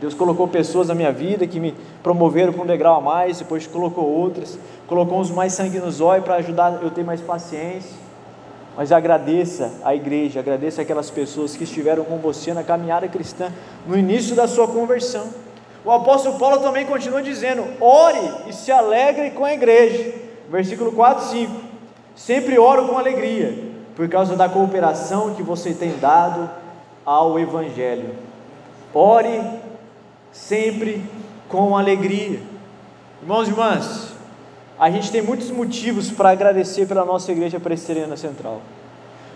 Deus 0.00 0.12
colocou 0.12 0.48
pessoas 0.48 0.88
na 0.88 0.94
minha 0.94 1.12
vida 1.12 1.46
que 1.46 1.60
me 1.60 1.74
promoveram 2.02 2.52
para 2.52 2.62
um 2.62 2.66
degrau 2.66 2.96
a 2.96 3.00
mais, 3.00 3.38
depois 3.38 3.66
colocou 3.66 4.04
outras, 4.04 4.58
colocou 4.88 5.18
uns 5.18 5.30
mais 5.30 5.52
sangue 5.52 5.78
no 5.78 5.90
zóio 5.90 6.22
para 6.22 6.34
ajudar 6.36 6.80
eu 6.82 6.90
ter 6.90 7.04
mais 7.04 7.20
paciência. 7.20 8.04
Mas 8.76 8.90
agradeça 8.90 9.72
a 9.84 9.94
igreja, 9.94 10.40
agradeça 10.40 10.82
aquelas 10.82 11.10
pessoas 11.10 11.56
que 11.56 11.62
estiveram 11.62 12.04
com 12.04 12.18
você 12.18 12.52
na 12.52 12.64
caminhada 12.64 13.06
cristã, 13.06 13.52
no 13.86 13.96
início 13.96 14.34
da 14.34 14.48
sua 14.48 14.66
conversão. 14.66 15.28
O 15.84 15.92
apóstolo 15.92 16.38
Paulo 16.38 16.58
também 16.58 16.84
continua 16.84 17.22
dizendo: 17.22 17.64
ore 17.80 18.32
e 18.48 18.52
se 18.52 18.72
alegre 18.72 19.30
com 19.30 19.44
a 19.44 19.54
igreja. 19.54 20.12
Versículo 20.50 20.90
4 20.90 21.24
e 21.24 21.28
5. 21.46 21.52
Sempre 22.16 22.58
oro 22.58 22.88
com 22.88 22.98
alegria, 22.98 23.73
por 23.96 24.08
causa 24.08 24.36
da 24.36 24.48
cooperação 24.48 25.34
que 25.34 25.42
você 25.42 25.72
tem 25.72 25.96
dado 25.98 26.50
ao 27.04 27.38
Evangelho. 27.38 28.14
Ore 28.92 29.40
sempre 30.32 31.02
com 31.48 31.76
alegria. 31.76 32.40
Irmãos 33.22 33.46
e 33.46 33.50
irmãs, 33.50 34.12
a 34.78 34.90
gente 34.90 35.10
tem 35.10 35.22
muitos 35.22 35.50
motivos 35.50 36.10
para 36.10 36.30
agradecer 36.30 36.86
pela 36.86 37.04
nossa 37.04 37.30
igreja 37.30 37.60
presbiteriana 37.60 38.16
central, 38.16 38.60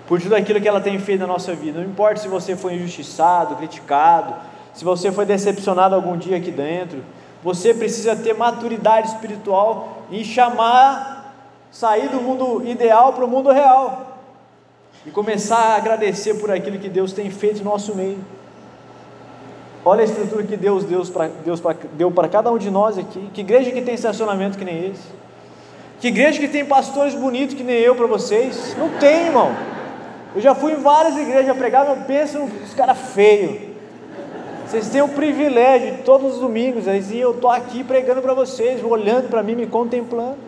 por 0.07 0.21
tudo 0.21 0.35
aquilo 0.35 0.61
que 0.61 0.69
ela 0.69 0.81
tem 0.81 0.99
feito 0.99 1.21
na 1.21 1.27
nossa 1.27 1.55
vida. 1.55 1.81
Não 1.81 1.87
importa 1.89 2.21
se 2.21 2.29
você 2.29 2.57
foi 2.57 2.75
injustiçado, 2.75 3.57
criticado, 3.57 4.35
se 4.75 4.85
você 4.85 5.13
foi 5.13 5.25
decepcionado 5.25 5.95
algum 5.95 6.17
dia 6.17 6.37
aqui 6.37 6.51
dentro, 6.51 7.05
você 7.43 7.73
precisa 7.73 8.17
ter 8.17 8.35
maturidade 8.35 9.09
espiritual 9.09 10.03
e 10.11 10.25
chamar, 10.25 11.35
sair 11.71 12.09
do 12.09 12.21
mundo 12.21 12.67
ideal 12.67 13.13
para 13.13 13.25
o 13.25 13.29
mundo 13.29 13.53
real 13.53 14.18
e 15.09 15.11
começar 15.11 15.57
a 15.57 15.77
agradecer 15.77 16.35
por 16.35 16.51
aquilo 16.51 16.79
que 16.79 16.89
Deus 16.89 17.15
tem 17.15 17.31
feito 17.31 17.65
no 17.65 17.71
nosso 17.71 17.95
meio. 17.95 18.19
Olha 19.83 20.03
a 20.03 20.05
estrutura 20.05 20.43
que 20.43 20.55
Deus, 20.55 20.85
Deus, 20.85 21.09
pra, 21.09 21.31
Deus 21.43 21.61
pra, 21.61 21.75
deu 21.95 22.11
para 22.11 22.29
cada 22.29 22.53
um 22.53 22.59
de 22.59 22.71
nós 22.71 22.99
aqui. 22.99 23.31
Que 23.33 23.41
igreja 23.41 23.71
que 23.71 23.81
tem 23.81 23.95
estacionamento 23.95 24.59
que 24.59 24.65
nem 24.67 24.91
esse? 24.91 25.09
Que 25.99 26.09
igreja 26.09 26.39
que 26.39 26.47
tem 26.47 26.63
pastores 26.63 27.15
bonitos 27.15 27.55
que 27.55 27.65
nem 27.65 27.77
eu 27.77 27.95
para 27.97 28.07
vocês? 28.07 28.77
Não 28.79 28.91
tem, 28.99 29.29
irmão. 29.29 29.51
Eu 30.37 30.43
já 30.43 30.55
fui 30.55 30.73
em 30.73 30.77
várias 30.83 31.17
igrejas 31.17 31.57
pregar, 31.57 31.89
eu 31.89 32.05
penso 32.07 32.41
nos 32.41 32.75
caras 32.75 32.99
feios. 33.15 33.63
Vocês 34.67 34.91
têm 34.91 35.01
o 35.01 35.09
privilégio 35.09 35.97
de 35.97 36.03
todos 36.03 36.35
os 36.35 36.41
domingos, 36.41 36.87
e 36.87 37.19
eu 37.19 37.31
estou 37.31 37.49
aqui 37.49 37.83
pregando 37.83 38.21
para 38.21 38.35
vocês, 38.35 38.85
olhando 38.85 39.31
para 39.31 39.43
mim, 39.43 39.55
me 39.55 39.67
contemplando. 39.67 40.48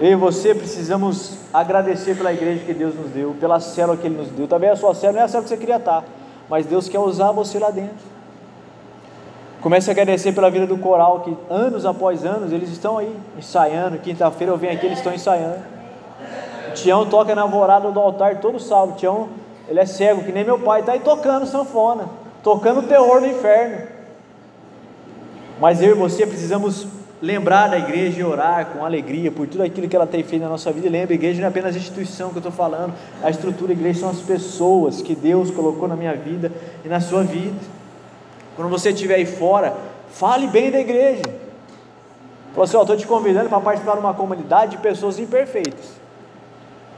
Eu 0.00 0.12
e 0.12 0.14
você 0.14 0.54
precisamos 0.54 1.34
agradecer 1.52 2.16
pela 2.16 2.32
igreja 2.32 2.64
que 2.64 2.72
Deus 2.72 2.94
nos 2.94 3.10
deu, 3.10 3.36
pela 3.38 3.60
célula 3.60 3.96
que 3.96 4.06
Ele 4.06 4.16
nos 4.16 4.28
deu. 4.28 4.48
Talvez 4.48 4.72
a 4.72 4.76
sua 4.76 4.94
célula 4.94 5.12
não 5.12 5.20
é 5.20 5.24
a 5.24 5.28
célula 5.28 5.44
que 5.44 5.48
você 5.50 5.56
queria 5.56 5.76
estar, 5.76 6.04
mas 6.48 6.66
Deus 6.66 6.88
quer 6.88 6.98
usar 6.98 7.32
você 7.32 7.58
lá 7.58 7.70
dentro. 7.70 8.10
Comece 9.60 9.90
a 9.90 9.92
agradecer 9.92 10.32
pela 10.32 10.50
vida 10.50 10.66
do 10.66 10.78
coral, 10.78 11.20
que 11.20 11.36
anos 11.50 11.84
após 11.84 12.24
anos 12.24 12.50
eles 12.50 12.70
estão 12.70 12.96
aí 12.96 13.14
ensaiando. 13.38 13.98
Quinta-feira 13.98 14.52
eu 14.52 14.56
venho 14.56 14.72
aqui, 14.72 14.86
eles 14.86 14.98
estão 14.98 15.12
ensaiando. 15.12 15.58
O 16.70 16.72
Tião 16.72 17.04
toca 17.04 17.34
na 17.34 17.42
alvorada 17.42 17.90
do 17.90 18.00
altar 18.00 18.40
todo 18.40 18.58
sábado. 18.58 18.92
O 18.92 18.96
Tião, 18.96 19.28
ele 19.68 19.80
é 19.80 19.84
cego, 19.84 20.24
que 20.24 20.32
nem 20.32 20.44
meu 20.44 20.58
pai, 20.58 20.80
está 20.80 20.92
aí 20.92 21.00
tocando 21.00 21.44
sanfona 21.44 22.20
tocando 22.42 22.80
o 22.80 22.82
terror 22.84 23.20
no 23.20 23.26
inferno. 23.26 23.86
Mas 25.60 25.82
eu 25.82 25.90
e 25.90 25.94
você 25.94 26.26
precisamos 26.26 26.86
lembrar 27.22 27.68
da 27.68 27.78
igreja 27.78 28.20
e 28.20 28.24
orar 28.24 28.66
com 28.66 28.84
alegria 28.84 29.30
por 29.30 29.46
tudo 29.46 29.62
aquilo 29.62 29.88
que 29.88 29.94
ela 29.94 30.06
tem 30.06 30.22
feito 30.22 30.42
na 30.42 30.48
nossa 30.48 30.72
vida. 30.72 30.86
E 30.86 30.90
lembra, 30.90 31.12
a 31.12 31.14
igreja 31.14 31.40
não 31.40 31.46
é 31.46 31.48
apenas 31.48 31.74
a 31.74 31.78
instituição 31.78 32.30
que 32.30 32.36
eu 32.36 32.40
estou 32.40 32.52
falando, 32.52 32.94
a 33.22 33.30
estrutura 33.30 33.68
da 33.68 33.72
igreja 33.74 34.00
são 34.00 34.10
as 34.10 34.20
pessoas 34.20 35.02
que 35.02 35.14
Deus 35.14 35.50
colocou 35.50 35.86
na 35.86 35.96
minha 35.96 36.14
vida 36.14 36.50
e 36.84 36.88
na 36.88 37.00
sua 37.00 37.22
vida. 37.22 37.56
Quando 38.56 38.68
você 38.68 38.90
estiver 38.90 39.16
aí 39.16 39.26
fora, 39.26 39.74
fale 40.10 40.46
bem 40.46 40.70
da 40.70 40.80
igreja. 40.80 41.22
Falou 42.52 42.64
assim: 42.64 42.78
estou 42.78 42.96
te 42.96 43.06
convidando 43.06 43.48
para 43.48 43.60
participar 43.60 43.94
de 43.94 44.00
uma 44.00 44.14
comunidade 44.14 44.72
de 44.72 44.78
pessoas 44.78 45.18
imperfeitas. 45.18 46.00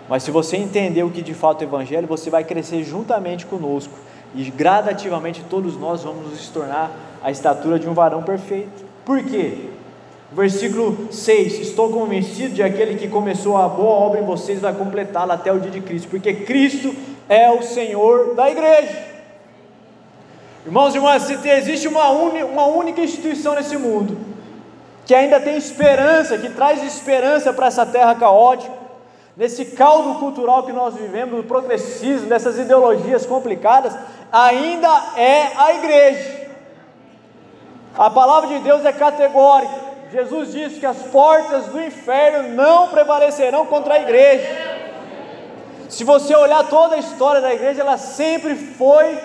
Mas 0.09 0.23
se 0.23 0.31
você 0.31 0.57
entender 0.57 1.03
o 1.03 1.11
que 1.11 1.23
de 1.23 1.35
fato 1.35 1.63
é 1.63 1.67
o 1.67 1.69
Evangelho, 1.69 2.07
você 2.07 2.31
vai 2.31 2.45
crescer 2.45 2.83
juntamente 2.85 3.47
conosco 3.47 3.95
e 4.35 4.51
gradativamente 4.51 5.45
todos 5.49 5.77
nós 5.77 6.03
vamos 6.03 6.31
nos 6.31 6.49
tornar 6.49 6.91
a 7.23 7.31
estatura 7.31 7.79
de 7.79 7.89
um 7.89 7.95
varão 7.95 8.23
perfeito. 8.23 8.85
Por 9.05 9.23
quê? 9.23 9.71
Versículo 10.35 11.13
6: 11.13 11.59
Estou 11.61 11.91
convencido 11.91 12.55
de 12.55 12.63
aquele 12.63 12.97
que 12.97 13.09
começou 13.09 13.57
a 13.57 13.69
boa 13.69 13.91
obra 13.91 14.21
em 14.21 14.25
vocês 14.25 14.61
vai 14.61 14.73
completá-la 14.73 15.35
até 15.35 15.53
o 15.53 15.61
dia 15.61 15.71
de 15.71 15.81
Cristo, 15.81 16.09
porque 16.09 16.33
Cristo 16.33 16.95
é 17.29 17.51
o 17.51 17.63
Senhor 17.63 18.35
da 18.35 18.51
igreja. 18.51 19.13
Irmãos 20.65 20.95
e 20.95 20.99
irmãs, 20.99 21.25
se 21.25 21.49
existe 21.49 21.89
uma, 21.89 22.09
uma 22.09 22.67
única 22.67 23.01
instituição 23.01 23.55
nesse 23.55 23.77
mundo 23.77 24.17
que 25.05 25.15
ainda 25.15 25.41
tem 25.41 25.57
esperança, 25.57 26.39
que 26.39 26.49
traz 26.51 26.83
esperança 26.83 27.53
para 27.53 27.67
essa 27.67 27.85
terra 27.85 28.15
caótica, 28.15 28.73
nesse 29.37 29.65
caldo 29.65 30.19
cultural 30.21 30.63
que 30.63 30.73
nós 30.73 30.95
vivemos, 30.95 31.37
do 31.37 31.43
progressismo, 31.43 32.29
dessas 32.29 32.57
ideologias 32.57 33.27
complicadas, 33.27 33.95
ainda 34.31 34.89
é 35.17 35.53
a 35.57 35.75
igreja. 35.75 36.49
A 37.99 38.09
palavra 38.09 38.49
de 38.49 38.61
Deus 38.61 38.85
é 38.85 38.93
categórica. 38.93 39.92
Jesus 40.13 40.53
disse 40.53 40.79
que 40.79 40.85
as 40.85 40.99
portas 41.05 41.67
do 41.67 41.81
inferno 41.81 42.55
não 42.55 42.89
prevalecerão 42.89 43.65
contra 43.65 43.95
a 43.95 44.01
igreja. 44.03 44.47
Se 45.89 46.05
você 46.05 46.35
olhar 46.35 46.69
toda 46.69 46.97
a 46.97 46.99
história 46.99 47.41
da 47.41 47.55
igreja, 47.55 47.81
ela 47.81 47.97
sempre 47.97 48.55
foi 48.55 49.19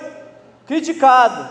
criticada, 0.65 1.49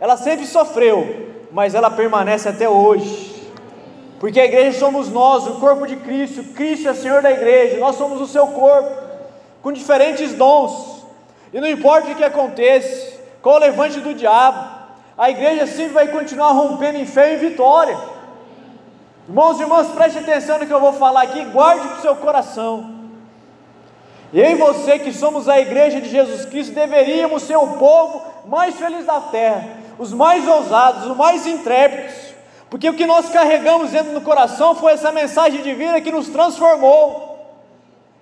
ela 0.00 0.16
sempre 0.16 0.46
sofreu, 0.46 1.34
mas 1.50 1.74
ela 1.74 1.90
permanece 1.90 2.48
até 2.48 2.66
hoje. 2.66 3.50
Porque 4.18 4.40
a 4.40 4.44
igreja 4.46 4.78
somos 4.78 5.10
nós, 5.10 5.46
o 5.46 5.60
corpo 5.60 5.86
de 5.86 5.96
Cristo, 5.96 6.42
Cristo 6.54 6.88
é 6.88 6.94
Senhor 6.94 7.20
da 7.20 7.30
igreja, 7.30 7.78
nós 7.78 7.96
somos 7.96 8.20
o 8.22 8.26
seu 8.26 8.46
corpo, 8.46 8.90
com 9.62 9.70
diferentes 9.70 10.32
dons, 10.32 11.04
e 11.52 11.60
não 11.60 11.68
importa 11.68 12.10
o 12.10 12.14
que 12.14 12.24
aconteça, 12.24 13.18
qual 13.42 13.56
o 13.56 13.58
levante 13.58 14.00
do 14.00 14.14
diabo, 14.14 14.80
a 15.18 15.28
igreja 15.28 15.66
sempre 15.66 15.92
vai 15.92 16.08
continuar 16.08 16.52
rompendo 16.52 16.98
em 16.98 17.04
fé 17.04 17.34
e 17.34 17.36
vitória. 17.36 18.11
Irmãos 19.32 19.58
e 19.58 19.62
irmãs, 19.62 19.88
preste 19.88 20.18
atenção 20.18 20.58
no 20.58 20.66
que 20.66 20.72
eu 20.74 20.78
vou 20.78 20.92
falar 20.92 21.22
aqui, 21.22 21.42
guarde 21.46 21.88
para 21.88 21.96
o 21.96 22.00
seu 22.02 22.14
coração. 22.16 22.96
Eu 24.30 24.50
e 24.50 24.54
você 24.56 24.98
que 24.98 25.10
somos 25.10 25.48
a 25.48 25.58
igreja 25.58 26.02
de 26.02 26.10
Jesus 26.10 26.44
Cristo, 26.44 26.74
deveríamos 26.74 27.42
ser 27.44 27.56
o 27.56 27.78
povo 27.78 28.20
mais 28.46 28.74
feliz 28.74 29.06
da 29.06 29.22
terra, 29.22 29.70
os 29.98 30.12
mais 30.12 30.46
ousados, 30.46 31.06
os 31.06 31.16
mais 31.16 31.46
intrépidos, 31.46 32.14
porque 32.68 32.90
o 32.90 32.92
que 32.92 33.06
nós 33.06 33.30
carregamos 33.30 33.92
dentro 33.92 34.12
do 34.12 34.20
coração 34.20 34.74
foi 34.74 34.92
essa 34.92 35.10
mensagem 35.10 35.62
de 35.62 35.72
vida 35.72 35.98
que 36.02 36.12
nos 36.12 36.28
transformou, 36.28 37.56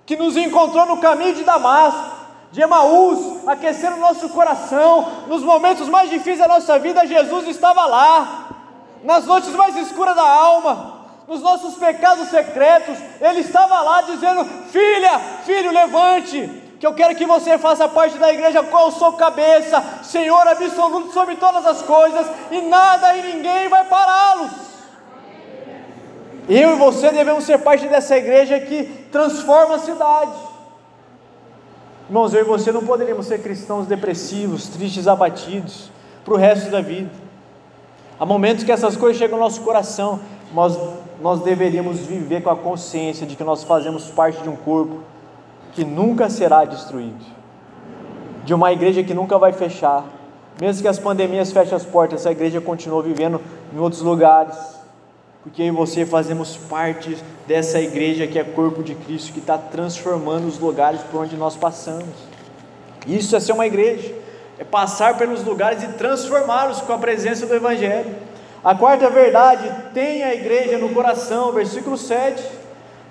que 0.05 0.15
nos 0.15 0.37
encontrou 0.37 0.85
no 0.85 0.95
caminho 0.95 1.35
de 1.35 1.43
Damasco, 1.43 2.09
de 2.53 2.61
Emaús, 2.61 3.45
aquecendo 3.49 3.97
o 3.97 3.99
nosso 3.99 4.29
coração, 4.29 5.25
nos 5.27 5.43
momentos 5.43 5.89
mais 5.89 6.09
difíceis 6.09 6.39
da 6.39 6.47
nossa 6.47 6.79
vida, 6.79 7.05
Jesus 7.05 7.49
estava 7.49 7.85
lá, 7.85 8.47
nas 9.03 9.25
noites 9.25 9.53
mais 9.53 9.75
escuras 9.75 10.15
da 10.15 10.25
alma, 10.25 10.90
nos 11.31 11.41
nossos 11.41 11.75
pecados 11.75 12.27
secretos, 12.27 12.97
Ele 13.21 13.39
estava 13.39 13.79
lá 13.81 14.01
dizendo: 14.01 14.43
Filha, 14.69 15.17
filho, 15.45 15.71
levante, 15.71 16.61
que 16.77 16.85
eu 16.85 16.93
quero 16.93 17.15
que 17.15 17.25
você 17.25 17.57
faça 17.57 17.87
parte 17.87 18.17
da 18.17 18.33
igreja, 18.33 18.61
qual 18.63 18.87
eu 18.87 18.91
sou 18.91 19.13
cabeça, 19.13 19.81
Senhor 20.03 20.45
absoluto 20.45 21.13
sobre 21.13 21.37
todas 21.37 21.65
as 21.65 21.81
coisas, 21.83 22.27
e 22.51 22.59
nada 22.63 23.15
e 23.15 23.33
ninguém 23.33 23.69
vai 23.69 23.85
pará-los. 23.85 24.51
Eu 26.49 26.73
e 26.73 26.75
você 26.75 27.09
devemos 27.11 27.45
ser 27.45 27.59
parte 27.59 27.87
dessa 27.87 28.17
igreja 28.17 28.59
que 28.59 28.83
transforma 29.09 29.75
a 29.75 29.79
cidade. 29.79 30.33
Irmãos, 32.09 32.33
eu 32.33 32.41
e 32.41 32.43
você 32.43 32.73
não 32.73 32.85
poderíamos 32.85 33.27
ser 33.27 33.41
cristãos 33.41 33.87
depressivos, 33.87 34.67
tristes, 34.67 35.07
abatidos 35.07 35.89
para 36.25 36.33
o 36.33 36.37
resto 36.37 36.69
da 36.69 36.81
vida. 36.81 37.09
Há 38.19 38.25
momentos 38.25 38.65
que 38.65 38.71
essas 38.71 38.97
coisas 38.97 39.17
chegam 39.17 39.37
ao 39.37 39.45
nosso 39.45 39.61
coração, 39.61 40.19
mas 40.53 40.77
nós 41.21 41.41
deveríamos 41.41 41.99
viver 41.99 42.41
com 42.41 42.49
a 42.49 42.55
consciência 42.55 43.27
de 43.27 43.35
que 43.35 43.43
nós 43.43 43.63
fazemos 43.63 44.09
parte 44.09 44.41
de 44.41 44.49
um 44.49 44.55
corpo 44.55 45.01
que 45.71 45.85
nunca 45.85 46.29
será 46.29 46.65
destruído, 46.65 47.23
de 48.43 48.53
uma 48.53 48.71
igreja 48.73 49.03
que 49.03 49.13
nunca 49.13 49.37
vai 49.37 49.53
fechar, 49.53 50.03
mesmo 50.59 50.81
que 50.81 50.87
as 50.87 50.99
pandemias 50.99 51.51
fechem 51.51 51.75
as 51.75 51.85
portas, 51.85 52.21
essa 52.21 52.31
igreja 52.31 52.59
continua 52.59 53.03
vivendo 53.03 53.39
em 53.73 53.77
outros 53.77 54.01
lugares, 54.01 54.57
porque 55.43 55.61
eu 55.61 55.67
e 55.67 55.71
você 55.71 56.05
fazemos 56.05 56.57
parte 56.57 57.17
dessa 57.47 57.79
igreja 57.79 58.27
que 58.27 58.37
é 58.37 58.43
corpo 58.43 58.83
de 58.83 58.95
Cristo, 58.95 59.31
que 59.31 59.39
está 59.39 59.57
transformando 59.57 60.47
os 60.47 60.59
lugares 60.59 61.01
por 61.03 61.21
onde 61.21 61.35
nós 61.35 61.55
passamos. 61.55 62.15
Isso 63.07 63.35
é 63.35 63.39
ser 63.39 63.53
uma 63.53 63.65
igreja, 63.65 64.13
é 64.59 64.63
passar 64.63 65.17
pelos 65.17 65.43
lugares 65.43 65.81
e 65.83 65.87
transformá-los 65.93 66.81
com 66.81 66.93
a 66.93 66.97
presença 66.97 67.45
do 67.45 67.55
Evangelho. 67.55 68.30
A 68.63 68.75
quarta 68.75 69.09
verdade, 69.09 69.67
tem 69.91 70.23
a 70.23 70.35
igreja 70.35 70.77
no 70.77 70.89
coração, 70.89 71.51
versículo 71.51 71.97
7. 71.97 72.43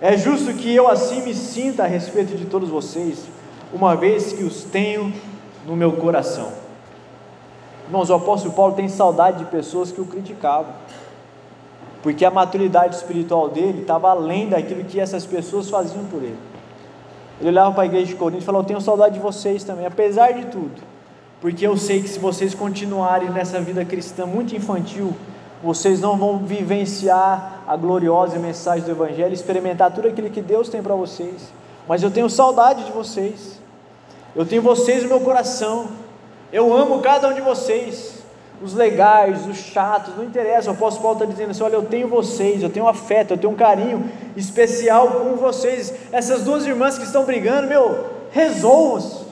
É 0.00 0.16
justo 0.16 0.54
que 0.54 0.72
eu 0.72 0.88
assim 0.88 1.22
me 1.22 1.34
sinta 1.34 1.82
a 1.82 1.86
respeito 1.86 2.36
de 2.36 2.44
todos 2.44 2.68
vocês, 2.68 3.24
uma 3.72 3.96
vez 3.96 4.32
que 4.32 4.44
os 4.44 4.62
tenho 4.62 5.12
no 5.66 5.74
meu 5.74 5.92
coração. 5.92 6.52
Irmãos, 7.84 8.08
o 8.10 8.14
apóstolo 8.14 8.54
Paulo 8.54 8.74
tem 8.74 8.88
saudade 8.88 9.38
de 9.38 9.44
pessoas 9.46 9.90
que 9.90 10.00
o 10.00 10.04
criticavam, 10.04 10.72
porque 12.00 12.24
a 12.24 12.30
maturidade 12.30 12.94
espiritual 12.94 13.48
dele 13.48 13.80
estava 13.80 14.10
além 14.10 14.48
daquilo 14.48 14.84
que 14.84 15.00
essas 15.00 15.26
pessoas 15.26 15.68
faziam 15.68 16.04
por 16.04 16.22
ele. 16.22 16.38
Ele 17.40 17.48
olhava 17.48 17.72
para 17.72 17.82
a 17.82 17.86
igreja 17.86 18.06
de 18.06 18.14
Corinto 18.14 18.42
e 18.42 18.46
falou: 18.46 18.60
Eu 18.60 18.66
tenho 18.66 18.80
saudade 18.80 19.14
de 19.14 19.20
vocês 19.20 19.64
também, 19.64 19.84
apesar 19.84 20.32
de 20.32 20.46
tudo, 20.46 20.80
porque 21.40 21.66
eu 21.66 21.76
sei 21.76 22.00
que 22.00 22.08
se 22.08 22.20
vocês 22.20 22.54
continuarem 22.54 23.30
nessa 23.30 23.60
vida 23.60 23.84
cristã 23.84 24.24
muito 24.24 24.54
infantil, 24.54 25.12
vocês 25.62 26.01
não 26.01 26.16
vão 26.16 26.38
vivenciar 26.38 27.62
a 27.66 27.77
gloriosa 27.77 28.38
mensagem 28.38 28.85
do 28.85 28.90
Evangelho, 28.90 29.35
experimentar 29.35 29.92
tudo 29.92 30.09
aquilo 30.09 30.31
que 30.31 30.40
Deus 30.40 30.68
tem 30.68 30.83
para 30.83 30.94
vocês. 30.94 31.53
Mas 31.87 32.03
eu 32.03 32.11
tenho 32.11 32.31
saudade 32.31 32.85
de 32.85 32.92
vocês, 32.92 33.61
eu 34.35 34.46
tenho 34.46 34.62
vocês 34.62 35.03
no 35.03 35.09
meu 35.09 35.20
coração, 35.20 35.88
eu 36.53 36.75
amo 36.75 37.01
cada 37.01 37.29
um 37.29 37.35
de 37.35 37.40
vocês, 37.40 38.20
os 38.62 38.75
legais, 38.75 39.46
os 39.46 39.57
chatos, 39.57 40.16
não 40.16 40.25
interessa. 40.25 40.70
O 40.70 40.75
apóstolo 40.75 41.03
Paulo 41.03 41.18
está 41.18 41.31
dizendo 41.31 41.51
assim: 41.51 41.62
olha, 41.62 41.75
eu 41.75 41.85
tenho 41.85 42.09
vocês, 42.09 42.62
eu 42.62 42.70
tenho 42.70 42.87
afeto, 42.87 43.33
eu 43.33 43.38
tenho 43.38 43.53
um 43.53 43.57
carinho 43.57 44.11
especial 44.37 45.09
com 45.09 45.37
vocês. 45.37 45.94
Essas 46.12 46.44
duas 46.44 46.66
irmãs 46.66 46.99
que 46.99 47.05
estão 47.05 47.25
brigando, 47.25 47.68
meu, 47.68 48.07
resolvam-se. 48.31 49.25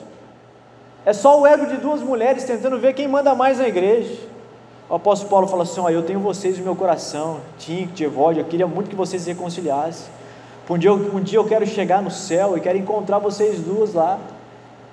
É 1.05 1.13
só 1.13 1.39
o 1.39 1.47
ego 1.47 1.65
de 1.65 1.77
duas 1.77 2.01
mulheres 2.01 2.43
tentando 2.43 2.77
ver 2.77 2.93
quem 2.93 3.07
manda 3.07 3.33
mais 3.33 3.59
na 3.59 3.67
igreja. 3.67 4.28
O 4.89 4.95
apóstolo 4.95 5.29
Paulo 5.29 5.47
fala 5.47 5.63
assim: 5.63 5.79
ó, 5.79 5.89
Eu 5.89 6.01
tenho 6.01 6.19
vocês 6.19 6.57
no 6.57 6.63
meu 6.63 6.75
coração, 6.75 7.41
Tink, 7.59 8.03
Evódio, 8.03 8.41
eu 8.41 8.45
queria 8.45 8.65
muito 8.65 8.89
que 8.89 8.95
vocês 8.95 9.21
se 9.21 9.29
reconciliassem. 9.29 10.07
Um 10.67 10.77
dia, 10.77 10.93
um 10.93 11.19
dia 11.19 11.39
eu 11.39 11.45
quero 11.45 11.65
chegar 11.65 12.01
no 12.01 12.11
céu 12.11 12.55
e 12.57 12.61
quero 12.61 12.77
encontrar 12.77 13.17
vocês 13.17 13.59
duas 13.59 13.93
lá. 13.93 14.19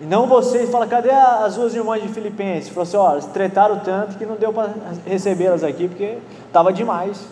E 0.00 0.04
não 0.04 0.26
vocês, 0.26 0.70
fala, 0.70 0.86
cadê 0.86 1.10
as 1.10 1.56
duas 1.56 1.74
irmãs 1.74 2.02
de 2.02 2.08
Filipenses? 2.08 2.68
Falou 2.68 2.82
assim: 2.82 2.96
ó, 2.96 3.10
elas 3.12 3.26
tretaram 3.26 3.78
tanto 3.80 4.18
que 4.18 4.26
não 4.26 4.36
deu 4.36 4.52
para 4.52 4.74
recebê-las 5.06 5.64
aqui 5.64 5.88
porque 5.88 6.18
estava 6.46 6.72
demais. 6.72 7.26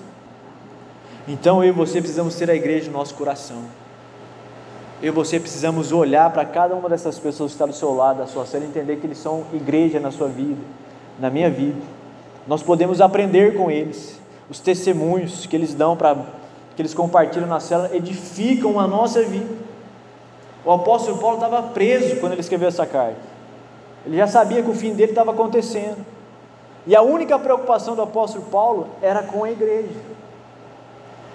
Então 1.28 1.62
eu 1.62 1.68
e 1.68 1.72
você 1.72 2.00
precisamos 2.00 2.34
ter 2.34 2.50
a 2.50 2.54
igreja 2.54 2.90
no 2.90 2.98
nosso 2.98 3.14
coração. 3.14 3.62
Eu 5.02 5.08
e 5.08 5.10
você 5.10 5.38
precisamos 5.38 5.92
olhar 5.92 6.30
para 6.32 6.46
cada 6.46 6.74
uma 6.74 6.88
dessas 6.88 7.18
pessoas 7.18 7.50
que 7.50 7.56
está 7.56 7.66
do 7.66 7.74
seu 7.74 7.94
lado, 7.94 8.18
da 8.18 8.26
sua 8.26 8.46
cela, 8.46 8.64
entender 8.64 8.96
que 8.96 9.06
eles 9.06 9.18
são 9.18 9.44
igreja 9.52 10.00
na 10.00 10.10
sua 10.10 10.28
vida, 10.28 10.60
na 11.18 11.28
minha 11.28 11.50
vida. 11.50 11.93
Nós 12.46 12.62
podemos 12.62 13.00
aprender 13.00 13.56
com 13.56 13.70
eles. 13.70 14.20
Os 14.50 14.60
testemunhos 14.60 15.46
que 15.46 15.56
eles 15.56 15.74
dão 15.74 15.96
para 15.96 16.16
que 16.76 16.82
eles 16.82 16.92
compartilham 16.92 17.46
na 17.46 17.60
cela 17.60 17.90
edificam 17.94 18.78
a 18.78 18.86
nossa 18.86 19.22
vida. 19.22 19.54
O 20.64 20.72
apóstolo 20.72 21.18
Paulo 21.18 21.36
estava 21.36 21.62
preso 21.62 22.16
quando 22.16 22.32
ele 22.32 22.40
escreveu 22.40 22.68
essa 22.68 22.86
carta. 22.86 23.20
Ele 24.04 24.16
já 24.16 24.26
sabia 24.26 24.62
que 24.62 24.70
o 24.70 24.74
fim 24.74 24.92
dele 24.94 25.12
estava 25.12 25.30
acontecendo. 25.30 26.04
E 26.86 26.94
a 26.94 27.00
única 27.00 27.38
preocupação 27.38 27.94
do 27.94 28.02
apóstolo 28.02 28.44
Paulo 28.46 28.88
era 29.00 29.22
com 29.22 29.44
a 29.44 29.50
igreja. 29.50 29.94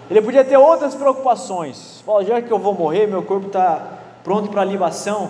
Ele 0.09 0.21
podia 0.21 0.43
ter 0.43 0.57
outras 0.57 0.93
preocupações. 0.93 2.01
Fala, 2.05 2.23
já 2.23 2.41
que 2.41 2.51
eu 2.51 2.59
vou 2.59 2.73
morrer, 2.73 3.07
meu 3.07 3.23
corpo 3.23 3.47
está 3.47 3.99
pronto 4.23 4.49
para 4.49 4.63
libação. 4.63 5.25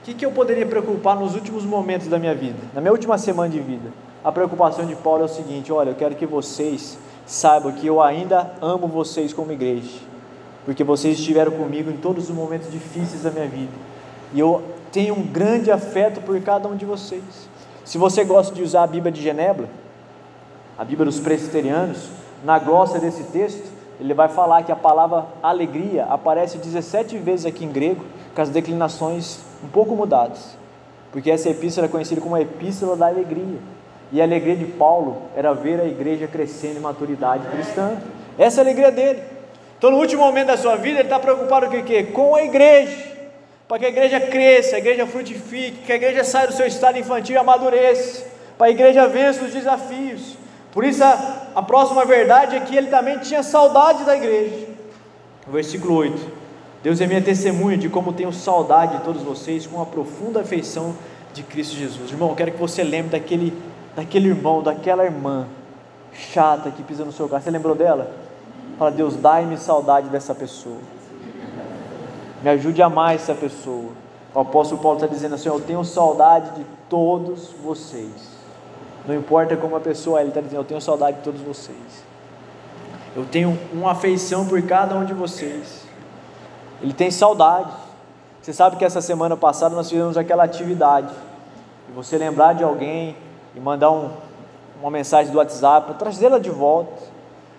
O 0.00 0.04
que, 0.04 0.14
que 0.14 0.26
eu 0.26 0.32
poderia 0.32 0.66
preocupar 0.66 1.16
nos 1.16 1.34
últimos 1.34 1.64
momentos 1.64 2.08
da 2.08 2.18
minha 2.18 2.34
vida, 2.34 2.58
na 2.74 2.80
minha 2.80 2.92
última 2.92 3.16
semana 3.16 3.48
de 3.48 3.60
vida? 3.60 3.90
A 4.24 4.30
preocupação 4.30 4.86
de 4.86 4.94
Paulo 4.94 5.22
é 5.22 5.24
o 5.24 5.28
seguinte: 5.28 5.72
olha, 5.72 5.90
eu 5.90 5.94
quero 5.94 6.14
que 6.14 6.26
vocês 6.26 6.96
saibam 7.26 7.72
que 7.72 7.86
eu 7.86 8.00
ainda 8.00 8.52
amo 8.60 8.86
vocês 8.86 9.32
como 9.32 9.50
igreja, 9.52 9.98
porque 10.64 10.84
vocês 10.84 11.18
estiveram 11.18 11.52
comigo 11.52 11.90
em 11.90 11.96
todos 11.96 12.30
os 12.30 12.34
momentos 12.34 12.70
difíceis 12.70 13.22
da 13.22 13.30
minha 13.30 13.46
vida, 13.46 13.72
e 14.32 14.38
eu 14.38 14.62
tenho 14.92 15.14
um 15.14 15.22
grande 15.22 15.70
afeto 15.70 16.20
por 16.20 16.40
cada 16.40 16.68
um 16.68 16.76
de 16.76 16.84
vocês. 16.84 17.22
Se 17.84 17.98
você 17.98 18.22
gosta 18.22 18.54
de 18.54 18.62
usar 18.62 18.84
a 18.84 18.86
Bíblia 18.86 19.10
de 19.10 19.20
Genebra, 19.20 19.68
a 20.78 20.84
Bíblia 20.84 21.06
dos 21.06 21.18
presbiterianos, 21.18 22.08
na 22.44 22.58
glossa 22.58 22.98
desse 22.98 23.24
texto, 23.24 23.70
ele 23.98 24.14
vai 24.14 24.28
falar 24.28 24.62
que 24.62 24.70
a 24.70 24.76
palavra 24.76 25.26
alegria 25.42 26.04
aparece 26.04 26.58
17 26.58 27.18
vezes 27.18 27.46
aqui 27.46 27.64
em 27.64 27.72
grego 27.72 28.04
com 28.34 28.42
as 28.42 28.48
declinações 28.48 29.40
um 29.64 29.68
pouco 29.68 29.96
mudadas, 29.96 30.56
porque 31.10 31.30
essa 31.30 31.50
epístola 31.50 31.86
é 31.86 31.90
conhecida 31.90 32.20
como 32.20 32.36
a 32.36 32.40
epístola 32.40 32.96
da 32.96 33.08
alegria. 33.08 33.58
E 34.12 34.20
a 34.20 34.24
alegria 34.24 34.54
de 34.54 34.66
Paulo 34.66 35.22
era 35.34 35.54
ver 35.54 35.80
a 35.80 35.86
igreja 35.86 36.26
crescendo 36.26 36.76
em 36.76 36.80
maturidade 36.80 37.48
cristã. 37.48 37.96
Essa 38.38 38.60
é 38.60 38.62
a 38.62 38.64
alegria 38.64 38.92
dele. 38.92 39.22
Então, 39.78 39.90
no 39.90 39.96
último 39.96 40.22
momento 40.22 40.48
da 40.48 40.56
sua 40.56 40.76
vida, 40.76 40.98
ele 40.98 41.06
está 41.06 41.18
preocupado 41.18 41.66
com 41.68 41.78
o 41.78 41.82
quê? 41.82 42.04
Com 42.04 42.36
a 42.36 42.42
igreja. 42.42 43.10
Para 43.66 43.78
que 43.78 43.86
a 43.86 43.88
igreja 43.88 44.20
cresça, 44.20 44.76
a 44.76 44.78
igreja 44.78 45.06
frutifique, 45.06 45.84
que 45.86 45.92
a 45.92 45.96
igreja 45.96 46.22
saia 46.24 46.46
do 46.46 46.52
seu 46.52 46.66
estado 46.66 46.98
infantil 46.98 47.36
e 47.36 47.38
amadureça. 47.38 48.26
Para 48.58 48.66
a 48.66 48.70
igreja 48.70 49.08
vença 49.08 49.44
os 49.44 49.52
desafios. 49.52 50.36
Por 50.72 50.84
isso, 50.84 51.02
a, 51.02 51.48
a 51.54 51.62
próxima 51.62 52.04
verdade 52.04 52.54
é 52.54 52.60
que 52.60 52.76
ele 52.76 52.88
também 52.88 53.18
tinha 53.18 53.42
saudade 53.42 54.04
da 54.04 54.14
igreja. 54.14 54.68
Versículo 55.48 55.94
8. 55.96 56.42
Deus 56.82 57.00
é 57.00 57.06
minha 57.06 57.22
testemunha 57.22 57.78
de 57.78 57.88
como 57.88 58.12
tenho 58.12 58.32
saudade 58.32 58.98
de 58.98 59.04
todos 59.04 59.22
vocês 59.22 59.66
com 59.66 59.76
uma 59.76 59.86
profunda 59.86 60.40
afeição 60.40 60.94
de 61.32 61.42
Cristo 61.42 61.76
Jesus. 61.76 62.10
Irmão, 62.10 62.28
eu 62.28 62.36
quero 62.36 62.52
que 62.52 62.58
você 62.58 62.84
lembre 62.84 63.18
daquele 63.18 63.52
daquele 63.94 64.28
irmão, 64.28 64.62
daquela 64.62 65.04
irmã 65.04 65.46
chata 66.12 66.70
que 66.70 66.82
pisa 66.82 67.04
no 67.04 67.12
seu 67.12 67.28
carro. 67.28 67.42
Você 67.42 67.50
lembrou 67.50 67.74
dela? 67.74 68.10
Fala, 68.78 68.90
Deus, 68.90 69.16
dai-me 69.16 69.56
saudade 69.56 70.08
dessa 70.08 70.34
pessoa. 70.34 70.78
Me 72.42 72.50
ajude 72.50 72.82
a 72.82 72.86
amar 72.86 73.14
essa 73.14 73.34
pessoa. 73.34 73.90
O 74.34 74.40
apóstolo 74.40 74.80
Paulo 74.80 74.98
está 74.98 75.06
dizendo 75.06 75.34
assim: 75.34 75.48
Eu 75.48 75.60
tenho 75.60 75.84
saudade 75.84 76.50
de 76.56 76.66
todos 76.88 77.50
vocês. 77.62 78.32
Não 79.06 79.14
importa 79.14 79.56
como 79.56 79.76
a 79.76 79.80
pessoa 79.80 80.18
é, 80.18 80.22
ele 80.22 80.30
está 80.30 80.40
dizendo: 80.40 80.60
Eu 80.60 80.64
tenho 80.64 80.80
saudade 80.80 81.18
de 81.18 81.22
todos 81.22 81.40
vocês. 81.40 81.76
Eu 83.14 83.26
tenho 83.26 83.58
uma 83.72 83.92
afeição 83.92 84.46
por 84.46 84.60
cada 84.62 84.96
um 84.96 85.04
de 85.04 85.12
vocês. 85.12 85.82
Ele 86.82 86.92
tem 86.92 87.10
saudade. 87.10 87.70
Você 88.40 88.52
sabe 88.52 88.76
que 88.76 88.84
essa 88.84 89.00
semana 89.00 89.36
passada 89.36 89.76
nós 89.76 89.88
fizemos 89.88 90.16
aquela 90.16 90.42
atividade. 90.42 91.12
E 91.88 91.92
você 91.92 92.16
lembrar 92.16 92.54
de 92.54 92.64
alguém 92.64 93.16
e 93.54 93.60
mandar 93.60 93.90
um, 93.90 94.10
uma 94.80 94.90
mensagem 94.90 95.30
do 95.30 95.38
WhatsApp 95.38 95.86
para 95.86 95.94
trazê-la 95.94 96.38
de 96.38 96.50
volta, 96.50 97.02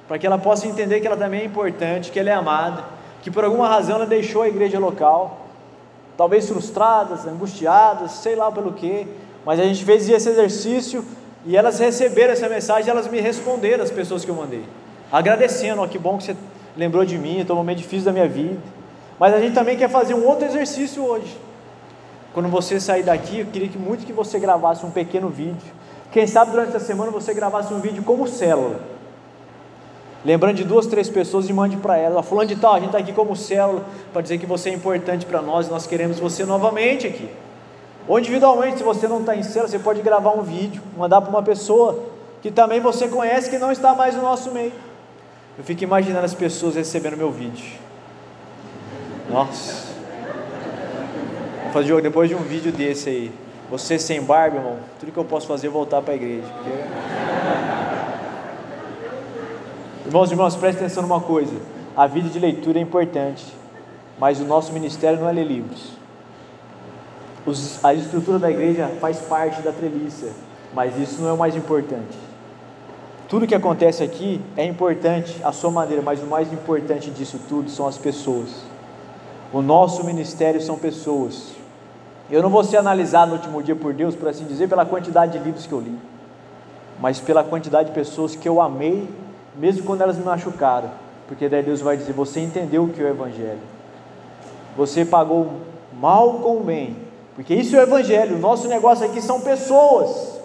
para 0.08 0.18
que 0.18 0.28
ela 0.28 0.38
possa 0.38 0.68
entender 0.68 1.00
que 1.00 1.08
ela 1.08 1.18
também 1.18 1.42
é 1.42 1.46
importante, 1.46 2.12
que 2.12 2.20
ela 2.20 2.30
é 2.30 2.34
amada, 2.34 2.84
que 3.22 3.32
por 3.32 3.44
alguma 3.46 3.68
razão 3.68 3.96
ela 3.96 4.06
deixou 4.06 4.42
a 4.42 4.48
igreja 4.48 4.80
local, 4.80 5.48
talvez 6.18 6.48
frustradas, 6.48 7.26
angustiadas, 7.26 8.12
sei 8.12 8.36
lá 8.36 8.52
pelo 8.52 8.74
que, 8.74 9.08
mas 9.46 9.60
a 9.60 9.64
gente 9.64 9.84
fez 9.84 10.08
esse 10.10 10.30
exercício 10.30 11.06
e 11.46 11.56
elas 11.56 11.80
receberam 11.80 12.34
essa 12.34 12.48
mensagem, 12.50 12.90
elas 12.90 13.08
me 13.08 13.20
responderam, 13.20 13.84
as 13.84 13.92
pessoas 13.92 14.24
que 14.24 14.32
eu 14.32 14.36
mandei, 14.36 14.64
agradecendo, 15.12 15.82
ó, 15.82 15.88
que 15.88 15.98
bom 15.98 16.18
que 16.18 16.26
você 16.26 16.36
lembrou 16.76 17.06
de 17.06 17.18
mim, 17.18 17.40
estou 17.40 17.56
um 17.56 17.60
momento 17.60 17.78
difícil 17.78 18.06
da 18.06 18.12
minha 18.12 18.28
vida. 18.28 18.60
Mas 19.20 19.34
a 19.34 19.40
gente 19.40 19.54
também 19.54 19.78
quer 19.78 19.90
fazer 19.90 20.14
um 20.14 20.26
outro 20.26 20.46
exercício 20.46 21.04
hoje. 21.06 21.38
Quando 22.34 22.50
você 22.50 22.80
sair 22.80 23.04
daqui, 23.04 23.40
eu 23.40 23.46
queria 23.46 23.70
que 23.70 23.78
muito 23.78 24.06
que 24.06 24.12
você 24.12 24.40
gravasse 24.40 24.86
um 24.86 24.92
pequeno 24.92 25.30
vídeo 25.30 25.62
quem 26.14 26.28
sabe 26.28 26.52
durante 26.52 26.78
a 26.78 26.80
semana 26.80 27.10
você 27.10 27.34
gravasse 27.34 27.74
um 27.74 27.80
vídeo 27.80 28.04
como 28.04 28.28
célula. 28.28 28.80
Lembrando 30.24 30.58
de 30.58 30.64
duas, 30.64 30.86
três 30.86 31.10
pessoas 31.10 31.50
e 31.50 31.54
mande 31.54 31.76
para 31.76 31.98
ela. 31.98 32.22
Falando 32.22 32.50
de 32.50 32.56
tal, 32.56 32.76
a 32.76 32.78
gente 32.78 32.90
está 32.90 33.00
aqui 33.00 33.12
como 33.12 33.36
célula 33.36 33.84
para 34.14 34.22
dizer 34.22 34.38
que 34.38 34.46
você 34.46 34.70
é 34.70 34.74
importante 34.74 35.26
para 35.26 35.42
nós, 35.42 35.68
nós 35.68 35.88
queremos 35.88 36.20
você 36.20 36.46
novamente 36.46 37.08
aqui. 37.08 37.28
Ou 38.08 38.20
individualmente, 38.20 38.78
se 38.78 38.84
você 38.84 39.08
não 39.08 39.22
está 39.22 39.36
em 39.36 39.42
célula, 39.42 39.68
você 39.68 39.80
pode 39.80 40.04
gravar 40.04 40.32
um 40.32 40.44
vídeo, 40.44 40.84
mandar 40.96 41.20
para 41.20 41.32
uma 41.32 41.42
pessoa 41.42 42.00
que 42.44 42.52
também 42.52 42.80
você 42.80 43.08
conhece 43.08 43.50
que 43.50 43.58
não 43.58 43.72
está 43.72 43.96
mais 43.96 44.16
no 44.16 44.22
nosso 44.22 44.52
meio. 44.52 44.74
Eu 45.58 45.64
fico 45.64 45.84
imaginando 45.84 46.26
as 46.26 46.34
pessoas 46.36 46.76
recebendo 46.76 47.18
meu 47.18 47.32
vídeo. 47.32 47.66
Nossa. 49.30 49.88
Vou 51.64 51.74
fazer 51.74 52.00
depois 52.04 52.30
de 52.30 52.36
um 52.36 52.44
vídeo 52.44 52.72
desse 52.72 53.10
aí. 53.10 53.43
Você 53.70 53.98
sem 53.98 54.22
barba, 54.22 54.58
irmão, 54.58 54.78
tudo 55.00 55.12
que 55.12 55.18
eu 55.18 55.26
posso 55.26 55.48
fazer 55.48 55.68
é 55.68 55.70
voltar 55.70 56.02
para 56.02 56.14
a 56.14 56.16
igreja. 56.16 56.48
Porque... 56.48 56.70
Irmãos 60.06 60.30
e 60.30 60.34
irmãos, 60.34 60.56
preste 60.56 60.80
atenção 60.80 61.04
numa 61.04 61.22
coisa: 61.22 61.56
a 61.96 62.06
vida 62.06 62.30
de 62.30 62.38
leitura 62.38 62.78
é 62.78 62.82
importante, 62.82 63.46
mas 64.20 64.40
o 64.40 64.44
nosso 64.44 64.74
ministério 64.74 65.20
não 65.20 65.30
é 65.30 65.32
ler 65.32 65.46
livros. 65.46 65.94
Os, 67.46 67.84
a 67.84 67.94
estrutura 67.94 68.40
da 68.40 68.52
igreja 68.52 68.88
faz 69.02 69.20
parte 69.20 69.62
da 69.62 69.72
treliça, 69.72 70.30
mas 70.74 70.98
isso 70.98 71.22
não 71.22 71.30
é 71.30 71.34
o 71.34 71.38
mais 71.38 71.56
importante. 71.56 72.18
Tudo 73.28 73.48
que 73.48 73.56
acontece 73.56 74.04
aqui 74.04 74.40
é 74.56 74.64
importante 74.64 75.36
à 75.44 75.52
sua 75.52 75.72
maneira, 75.72 76.02
mas 76.02 76.22
o 76.22 76.28
mais 76.28 76.54
importante 76.54 77.10
disso 77.10 77.40
tudo 77.50 77.70
são 77.70 77.88
as 77.88 77.98
pessoas. 77.98 78.50
O 79.52 79.62
nosso 79.62 80.04
ministério 80.04 80.62
são 80.62 80.78
pessoas. 80.78 81.53
Eu 82.34 82.42
não 82.42 82.50
vou 82.50 82.64
ser 82.64 82.78
analisado 82.78 83.30
no 83.30 83.38
último 83.38 83.62
dia 83.62 83.76
por 83.76 83.94
Deus, 83.94 84.16
por 84.16 84.28
assim 84.28 84.46
dizer, 84.46 84.68
pela 84.68 84.84
quantidade 84.84 85.34
de 85.34 85.38
livros 85.38 85.68
que 85.68 85.72
eu 85.72 85.80
li, 85.80 85.96
mas 87.00 87.20
pela 87.20 87.44
quantidade 87.44 87.90
de 87.90 87.96
pessoas 87.96 88.36
que 88.36 88.50
eu 88.50 88.60
amei, 88.60 89.08
mesmo 89.56 89.84
quando 89.84 90.02
elas 90.02 90.18
me 90.18 90.24
machucaram, 90.26 90.90
porque 91.28 91.48
daí 91.48 91.62
Deus 91.62 91.80
vai 91.80 91.96
dizer: 91.96 92.12
Você 92.14 92.40
entendeu 92.40 92.86
o 92.86 92.90
que 92.90 93.00
é 93.00 93.04
o 93.04 93.10
Evangelho, 93.10 93.60
você 94.76 95.06
pagou 95.06 95.58
mal 96.00 96.40
com 96.40 96.58
o 96.58 96.64
bem, 96.64 96.98
porque 97.36 97.54
isso 97.54 97.76
é 97.76 97.80
o 97.82 97.84
Evangelho. 97.84 98.38
O 98.38 98.40
nosso 98.40 98.68
negócio 98.68 99.06
aqui 99.06 99.22
são 99.22 99.40
pessoas, 99.40 100.42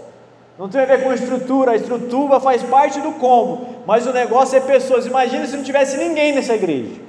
não 0.59 0.68
tem 0.68 0.83
a 0.83 0.85
ver 0.85 1.03
com 1.03 1.11
estrutura, 1.11 1.70
a 1.70 1.77
estrutura 1.77 2.38
faz 2.38 2.62
parte 2.64 3.01
do 3.01 3.12
combo, 3.12 3.66
mas 3.87 4.07
o 4.07 4.12
negócio 4.12 4.59
é 4.59 4.61
pessoas. 4.61 5.07
Imagina 5.07 5.46
se 5.46 5.57
não 5.57 5.64
tivesse 5.64 5.96
ninguém 5.96 6.35
nessa 6.35 6.55
igreja, 6.55 7.01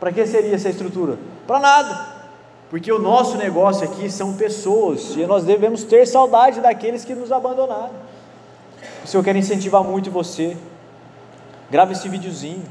para 0.00 0.10
que 0.10 0.26
seria 0.26 0.56
essa 0.56 0.68
estrutura? 0.68 1.16
Para 1.46 1.60
nada. 1.60 2.09
Porque 2.70 2.92
o 2.92 3.00
nosso 3.00 3.36
negócio 3.36 3.84
aqui 3.84 4.08
são 4.08 4.34
pessoas 4.34 5.16
e 5.16 5.26
nós 5.26 5.42
devemos 5.42 5.82
ter 5.82 6.06
saudade 6.06 6.60
daqueles 6.60 7.04
que 7.04 7.16
nos 7.16 7.32
abandonaram. 7.32 7.90
O 9.04 9.08
Senhor 9.08 9.24
quer 9.24 9.34
incentivar 9.34 9.82
muito 9.82 10.08
você. 10.08 10.56
Grave 11.68 11.92
esse 11.92 12.08
videozinho, 12.08 12.62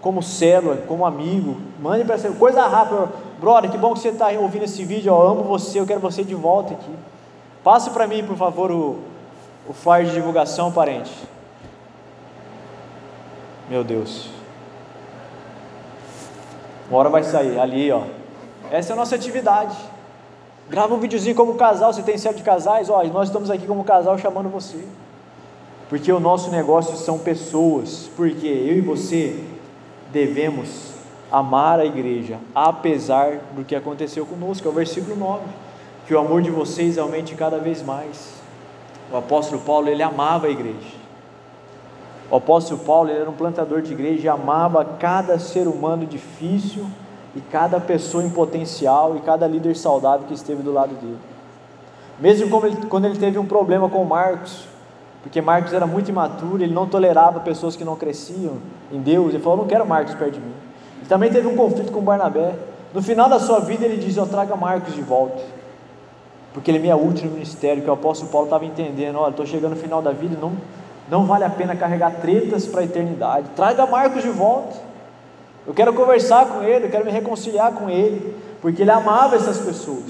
como 0.00 0.24
célula, 0.24 0.78
como 0.88 1.06
amigo. 1.06 1.56
Mande 1.80 2.04
para 2.04 2.18
coisa 2.32 2.66
rápida. 2.66 3.08
Brother, 3.40 3.70
que 3.70 3.78
bom 3.78 3.94
que 3.94 4.00
você 4.00 4.08
está 4.08 4.28
ouvindo 4.30 4.64
esse 4.64 4.84
vídeo. 4.84 5.10
Eu 5.10 5.22
amo 5.22 5.44
você, 5.44 5.78
eu 5.78 5.86
quero 5.86 6.00
você 6.00 6.24
de 6.24 6.34
volta 6.34 6.74
aqui. 6.74 6.92
Passe 7.62 7.90
para 7.90 8.08
mim, 8.08 8.24
por 8.24 8.36
favor, 8.36 8.72
o, 8.72 8.98
o 9.68 9.72
flyer 9.72 10.06
de 10.06 10.14
divulgação, 10.14 10.72
parente. 10.72 11.12
Meu 13.70 13.84
Deus. 13.84 14.28
Uma 16.90 16.98
hora 16.98 17.08
vai 17.08 17.22
sair, 17.22 17.58
ali, 17.58 17.92
ó. 17.92 18.02
Essa 18.70 18.92
é 18.92 18.94
a 18.94 18.96
nossa 18.96 19.14
atividade. 19.14 19.76
Grava 20.68 20.94
um 20.94 20.98
videozinho 20.98 21.36
como 21.36 21.54
casal, 21.54 21.92
você 21.92 22.02
tem 22.02 22.16
certo 22.16 22.38
de 22.38 22.42
casais, 22.42 22.88
ó, 22.88 23.02
nós 23.04 23.28
estamos 23.28 23.50
aqui 23.50 23.66
como 23.66 23.84
casal 23.84 24.18
chamando 24.18 24.48
você. 24.48 24.84
Porque 25.88 26.10
o 26.10 26.18
nosso 26.18 26.50
negócio 26.50 26.96
são 26.96 27.18
pessoas, 27.18 28.10
porque 28.16 28.46
eu 28.46 28.78
e 28.78 28.80
você 28.80 29.44
devemos 30.10 30.94
amar 31.30 31.80
a 31.80 31.84
igreja, 31.84 32.38
apesar 32.54 33.40
do 33.54 33.64
que 33.64 33.74
aconteceu 33.74 34.24
conosco, 34.24 34.66
é 34.66 34.70
o 34.70 34.74
versículo 34.74 35.16
9. 35.16 35.42
Que 36.06 36.14
o 36.14 36.18
amor 36.18 36.42
de 36.42 36.50
vocês 36.50 36.96
aumente 36.96 37.34
cada 37.34 37.58
vez 37.58 37.82
mais. 37.82 38.34
O 39.12 39.16
apóstolo 39.16 39.60
Paulo, 39.60 39.88
ele 39.88 40.02
amava 40.02 40.46
a 40.46 40.50
igreja. 40.50 41.04
O 42.30 42.36
apóstolo 42.36 42.80
Paulo, 42.80 43.10
ele 43.10 43.20
era 43.20 43.30
um 43.30 43.34
plantador 43.34 43.82
de 43.82 43.92
igreja 43.92 44.22
e 44.24 44.28
amava 44.28 44.84
cada 44.84 45.38
ser 45.38 45.66
humano 45.66 46.06
difícil 46.06 46.86
e 47.36 47.40
cada 47.40 47.80
pessoa 47.80 48.22
em 48.22 48.30
potencial 48.30 49.16
e 49.16 49.20
cada 49.20 49.46
líder 49.46 49.76
saudável 49.76 50.26
que 50.26 50.34
esteve 50.34 50.62
do 50.62 50.72
lado 50.72 50.94
dele. 50.94 51.18
Mesmo 52.20 52.48
quando 52.88 53.06
ele 53.06 53.18
teve 53.18 53.38
um 53.38 53.46
problema 53.46 53.88
com 53.88 54.04
Marcos, 54.04 54.68
porque 55.22 55.40
Marcos 55.40 55.72
era 55.72 55.86
muito 55.86 56.10
imaturo, 56.10 56.62
ele 56.62 56.72
não 56.72 56.86
tolerava 56.86 57.40
pessoas 57.40 57.74
que 57.74 57.84
não 57.84 57.96
cresciam 57.96 58.58
em 58.92 59.00
Deus, 59.00 59.32
ele 59.32 59.42
falou: 59.42 59.58
Não 59.58 59.66
quero 59.66 59.86
Marcos 59.86 60.14
perto 60.14 60.34
de 60.34 60.40
mim. 60.40 60.52
Ele 60.98 61.08
também 61.08 61.30
teve 61.30 61.48
um 61.48 61.56
conflito 61.56 61.90
com 61.90 62.00
Barnabé. 62.00 62.54
No 62.92 63.02
final 63.02 63.28
da 63.28 63.40
sua 63.40 63.58
vida, 63.60 63.84
ele 63.84 63.96
diz: 63.96 64.16
Eu 64.16 64.26
traga 64.26 64.54
Marcos 64.54 64.94
de 64.94 65.00
volta, 65.00 65.42
porque 66.52 66.70
ele 66.70 66.78
me 66.78 66.88
é 66.88 66.94
útil 66.94 67.26
no 67.26 67.32
ministério. 67.32 67.82
Que 67.82 67.88
o 67.88 67.94
apóstolo 67.94 68.30
Paulo 68.30 68.46
estava 68.46 68.64
entendendo: 68.64 69.18
Olha, 69.18 69.30
estou 69.30 69.46
chegando 69.46 69.70
no 69.70 69.80
final 69.80 70.00
da 70.00 70.12
vida, 70.12 70.36
não, 70.38 70.52
não 71.10 71.24
vale 71.24 71.44
a 71.44 71.50
pena 71.50 71.74
carregar 71.74 72.20
tretas 72.20 72.66
para 72.66 72.82
a 72.82 72.84
eternidade. 72.84 73.48
Traga 73.56 73.86
Marcos 73.86 74.22
de 74.22 74.30
volta. 74.30 74.93
Eu 75.66 75.72
quero 75.72 75.92
conversar 75.94 76.46
com 76.46 76.62
ele, 76.62 76.86
eu 76.86 76.90
quero 76.90 77.04
me 77.04 77.10
reconciliar 77.10 77.72
com 77.72 77.88
ele, 77.88 78.36
porque 78.60 78.82
ele 78.82 78.90
amava 78.90 79.36
essas 79.36 79.58
pessoas. 79.58 80.04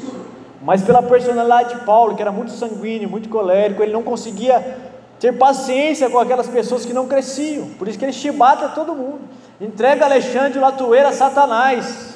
Mas 0.61 0.83
pela 0.83 1.03
personalidade 1.03 1.75
de 1.75 1.85
Paulo, 1.85 2.17
que 2.17 2.23
era 2.23 2.33
muito 2.33 2.51
sanguíneo, 2.51 3.09
muito 3.09 3.29
colérico, 3.29 3.83
ele 3.83 3.93
não 3.93 4.03
conseguia 4.03 4.79
ter 5.21 5.33
paciência 5.33 6.11
com 6.11 6.19
aquelas 6.19 6.49
pessoas 6.49 6.85
que 6.85 6.93
não 6.93 7.07
cresciam. 7.07 7.69
Por 7.79 7.87
isso 7.87 7.99
que 7.99 8.05
ele 8.05 8.12
chibata 8.12 8.69
todo 8.71 8.95
mundo. 8.95 9.21
Entrega 9.61 10.07
Alexandre 10.07 10.59
Latueira 10.59 11.11
a 11.11 11.12
Satanás. 11.12 12.14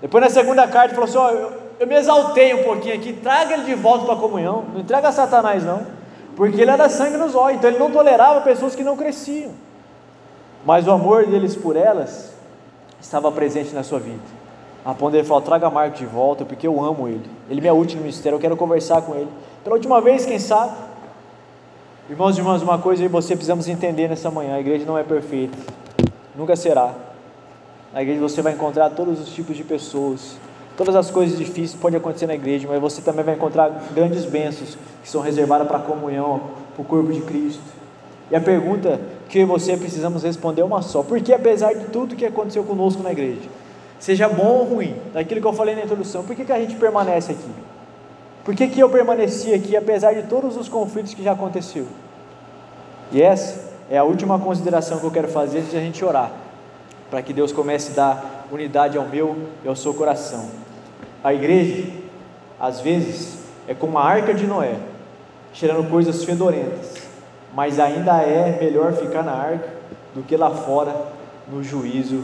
Depois 0.00 0.24
na 0.24 0.30
segunda 0.30 0.66
carta 0.66 0.94
falou 0.94 1.08
assim: 1.08 1.18
oh, 1.18 1.28
eu, 1.28 1.52
eu 1.80 1.86
me 1.86 1.94
exaltei 1.94 2.54
um 2.54 2.64
pouquinho 2.64 2.94
aqui, 2.94 3.12
traga 3.12 3.54
ele 3.54 3.64
de 3.64 3.74
volta 3.74 4.04
para 4.04 4.14
a 4.14 4.18
comunhão. 4.18 4.64
Não 4.72 4.80
entrega 4.80 5.08
a 5.08 5.12
Satanás, 5.12 5.62
não. 5.62 5.86
Porque 6.34 6.60
ele 6.60 6.70
era 6.70 6.88
sangue 6.88 7.16
nos 7.16 7.34
olhos, 7.34 7.58
então 7.58 7.70
ele 7.70 7.78
não 7.78 7.90
tolerava 7.90 8.40
pessoas 8.40 8.74
que 8.74 8.82
não 8.82 8.96
cresciam. 8.96 9.52
Mas 10.64 10.86
o 10.86 10.90
amor 10.90 11.26
deles 11.26 11.54
por 11.54 11.76
elas 11.76 12.37
estava 13.00 13.30
presente 13.30 13.74
na 13.74 13.82
sua 13.82 13.98
vida. 13.98 14.20
a 14.84 14.94
ponto 14.94 15.12
dele 15.12 15.24
falar: 15.24 15.42
traga 15.42 15.70
Marco 15.70 15.96
de 15.96 16.06
volta, 16.06 16.44
porque 16.44 16.66
eu 16.66 16.82
amo 16.82 17.08
ele. 17.08 17.28
Ele 17.48 17.60
me 17.60 17.68
é 17.68 17.72
útil 17.72 17.96
no 17.96 18.02
ministério, 18.02 18.36
eu 18.36 18.40
quero 18.40 18.56
conversar 18.56 19.02
com 19.02 19.14
ele. 19.14 19.28
Pela 19.62 19.76
última 19.76 20.00
vez, 20.00 20.24
quem 20.24 20.38
sabe? 20.38 20.76
Irmãos 22.08 22.36
e 22.36 22.40
irmãs, 22.40 22.62
uma 22.62 22.78
coisa 22.78 23.04
e 23.04 23.08
você 23.08 23.34
precisamos 23.34 23.68
entender 23.68 24.08
nessa 24.08 24.30
manhã: 24.30 24.54
a 24.54 24.60
igreja 24.60 24.84
não 24.86 24.96
é 24.96 25.02
perfeita, 25.02 25.58
nunca 26.34 26.56
será. 26.56 26.94
Na 27.92 28.02
igreja 28.02 28.20
você 28.20 28.42
vai 28.42 28.52
encontrar 28.52 28.90
todos 28.90 29.20
os 29.20 29.28
tipos 29.30 29.56
de 29.56 29.64
pessoas, 29.64 30.36
todas 30.76 30.94
as 30.94 31.10
coisas 31.10 31.38
difíceis 31.38 31.74
podem 31.74 31.98
acontecer 31.98 32.26
na 32.26 32.34
igreja, 32.34 32.68
mas 32.68 32.80
você 32.80 33.00
também 33.00 33.24
vai 33.24 33.34
encontrar 33.34 33.68
grandes 33.94 34.24
bênçãos 34.24 34.76
que 35.02 35.08
são 35.08 35.20
reservadas 35.20 35.66
para 35.66 35.78
a 35.78 35.80
comunhão, 35.80 36.40
para 36.74 36.82
o 36.82 36.84
corpo 36.84 37.12
de 37.12 37.20
Cristo. 37.22 37.62
E 38.30 38.36
a 38.36 38.40
pergunta 38.40 39.00
que 39.28 39.38
eu 39.38 39.42
e 39.42 39.44
você 39.44 39.76
precisamos 39.76 40.22
responder 40.22 40.62
uma 40.62 40.82
só: 40.82 41.02
por 41.02 41.20
que, 41.20 41.32
apesar 41.32 41.74
de 41.74 41.86
tudo 41.86 42.16
que 42.16 42.24
aconteceu 42.24 42.64
conosco 42.64 43.02
na 43.02 43.12
igreja, 43.12 43.48
seja 43.98 44.28
bom 44.28 44.46
ou 44.46 44.64
ruim, 44.64 44.96
daquilo 45.12 45.40
que 45.40 45.46
eu 45.46 45.52
falei 45.52 45.74
na 45.74 45.82
introdução, 45.82 46.24
por 46.24 46.34
que, 46.34 46.44
que 46.44 46.52
a 46.52 46.58
gente 46.58 46.76
permanece 46.76 47.32
aqui? 47.32 47.50
Por 48.44 48.54
que, 48.54 48.66
que 48.68 48.80
eu 48.80 48.88
permaneci 48.88 49.52
aqui 49.52 49.76
apesar 49.76 50.14
de 50.14 50.22
todos 50.22 50.56
os 50.56 50.68
conflitos 50.68 51.12
que 51.12 51.22
já 51.22 51.32
aconteceu? 51.32 51.86
E 53.12 53.20
essa 53.20 53.68
é 53.90 53.98
a 53.98 54.04
última 54.04 54.38
consideração 54.38 54.98
que 54.98 55.04
eu 55.04 55.10
quero 55.10 55.28
fazer 55.28 55.58
antes 55.58 55.70
de 55.70 55.76
a 55.76 55.80
gente 55.80 56.02
orar, 56.04 56.32
para 57.10 57.20
que 57.20 57.32
Deus 57.32 57.52
comece 57.52 57.92
a 57.92 57.94
dar 57.94 58.46
unidade 58.50 58.96
ao 58.96 59.06
meu 59.06 59.36
e 59.62 59.68
ao 59.68 59.76
seu 59.76 59.92
coração. 59.92 60.46
A 61.22 61.34
igreja, 61.34 61.90
às 62.58 62.80
vezes, 62.80 63.38
é 63.66 63.74
como 63.74 63.98
a 63.98 64.04
arca 64.04 64.32
de 64.32 64.46
Noé, 64.46 64.76
cheirando 65.52 65.90
coisas 65.90 66.24
fedorentas, 66.24 67.07
mas 67.54 67.78
ainda 67.78 68.22
é 68.22 68.58
melhor 68.60 68.92
ficar 68.92 69.22
na 69.22 69.32
arca 69.32 69.68
do 70.14 70.22
que 70.22 70.36
lá 70.36 70.50
fora 70.50 70.94
no 71.50 71.62
juízo 71.62 72.22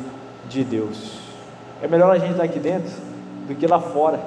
de 0.49 0.63
Deus. 0.63 1.19
É 1.83 1.89
melhor 1.89 2.11
a 2.11 2.19
gente 2.19 2.33
estar 2.33 2.45
aqui 2.45 2.59
dentro 2.59 2.93
do 3.49 3.55
que 3.55 3.67
lá 3.67 3.81
fora. 3.81 4.21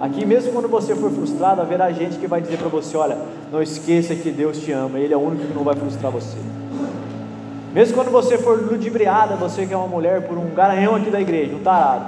Aqui, 0.00 0.26
mesmo 0.26 0.52
quando 0.52 0.68
você 0.68 0.96
for 0.96 1.10
frustrado, 1.10 1.60
haverá 1.60 1.92
gente 1.92 2.18
que 2.18 2.26
vai 2.26 2.40
dizer 2.40 2.58
para 2.58 2.68
você: 2.68 2.96
olha, 2.96 3.16
não 3.52 3.62
esqueça 3.62 4.14
que 4.14 4.30
Deus 4.30 4.58
te 4.58 4.72
ama, 4.72 4.98
Ele 4.98 5.14
é 5.14 5.16
o 5.16 5.20
único 5.20 5.46
que 5.46 5.54
não 5.54 5.64
vai 5.64 5.76
frustrar 5.76 6.10
você. 6.10 6.38
Mesmo 7.72 7.94
quando 7.94 8.10
você 8.10 8.36
for 8.36 8.60
ludibriada, 8.60 9.34
você 9.36 9.64
que 9.64 9.72
é 9.72 9.76
uma 9.76 9.86
mulher, 9.86 10.26
por 10.26 10.36
um 10.36 10.50
garanhão 10.50 10.94
aqui 10.94 11.10
da 11.10 11.20
igreja, 11.20 11.54
um 11.54 11.60
tarado, 11.60 12.04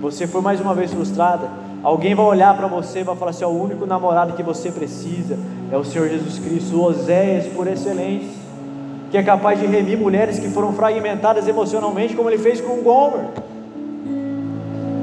você 0.00 0.26
for 0.26 0.40
mais 0.40 0.60
uma 0.60 0.74
vez 0.74 0.92
frustrada, 0.92 1.50
alguém 1.84 2.14
vai 2.14 2.24
olhar 2.24 2.56
para 2.56 2.66
você 2.66 3.00
e 3.00 3.04
vai 3.04 3.14
falar 3.14 3.30
assim: 3.30 3.44
o 3.44 3.62
único 3.62 3.86
namorado 3.86 4.32
que 4.32 4.42
você 4.42 4.72
precisa 4.72 5.38
é 5.70 5.76
o 5.76 5.84
Senhor 5.84 6.08
Jesus 6.08 6.38
Cristo, 6.38 6.76
o 6.76 6.82
Oséias 6.82 7.46
por 7.52 7.68
excelência, 7.68 8.42
que 9.10 9.18
é 9.18 9.22
capaz 9.22 9.60
de 9.60 9.66
remir 9.66 9.98
mulheres 9.98 10.38
que 10.38 10.48
foram 10.48 10.72
fragmentadas 10.72 11.46
emocionalmente, 11.46 12.16
como 12.16 12.30
ele 12.30 12.38
fez 12.38 12.60
com 12.60 12.82
Gomer. 12.82 13.26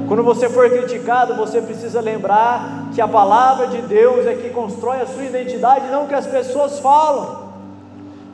Quando 0.08 0.24
você 0.24 0.48
for 0.50 0.68
criticado, 0.68 1.34
você 1.36 1.62
precisa 1.62 2.00
lembrar 2.00 2.88
que 2.92 3.00
a 3.00 3.08
palavra 3.08 3.68
de 3.68 3.80
Deus 3.80 4.26
é 4.26 4.34
que 4.34 4.50
constrói 4.50 5.00
a 5.00 5.06
sua 5.06 5.24
identidade, 5.24 5.86
não 5.90 6.06
que 6.06 6.14
as 6.14 6.26
pessoas 6.26 6.80
falam. 6.80 7.50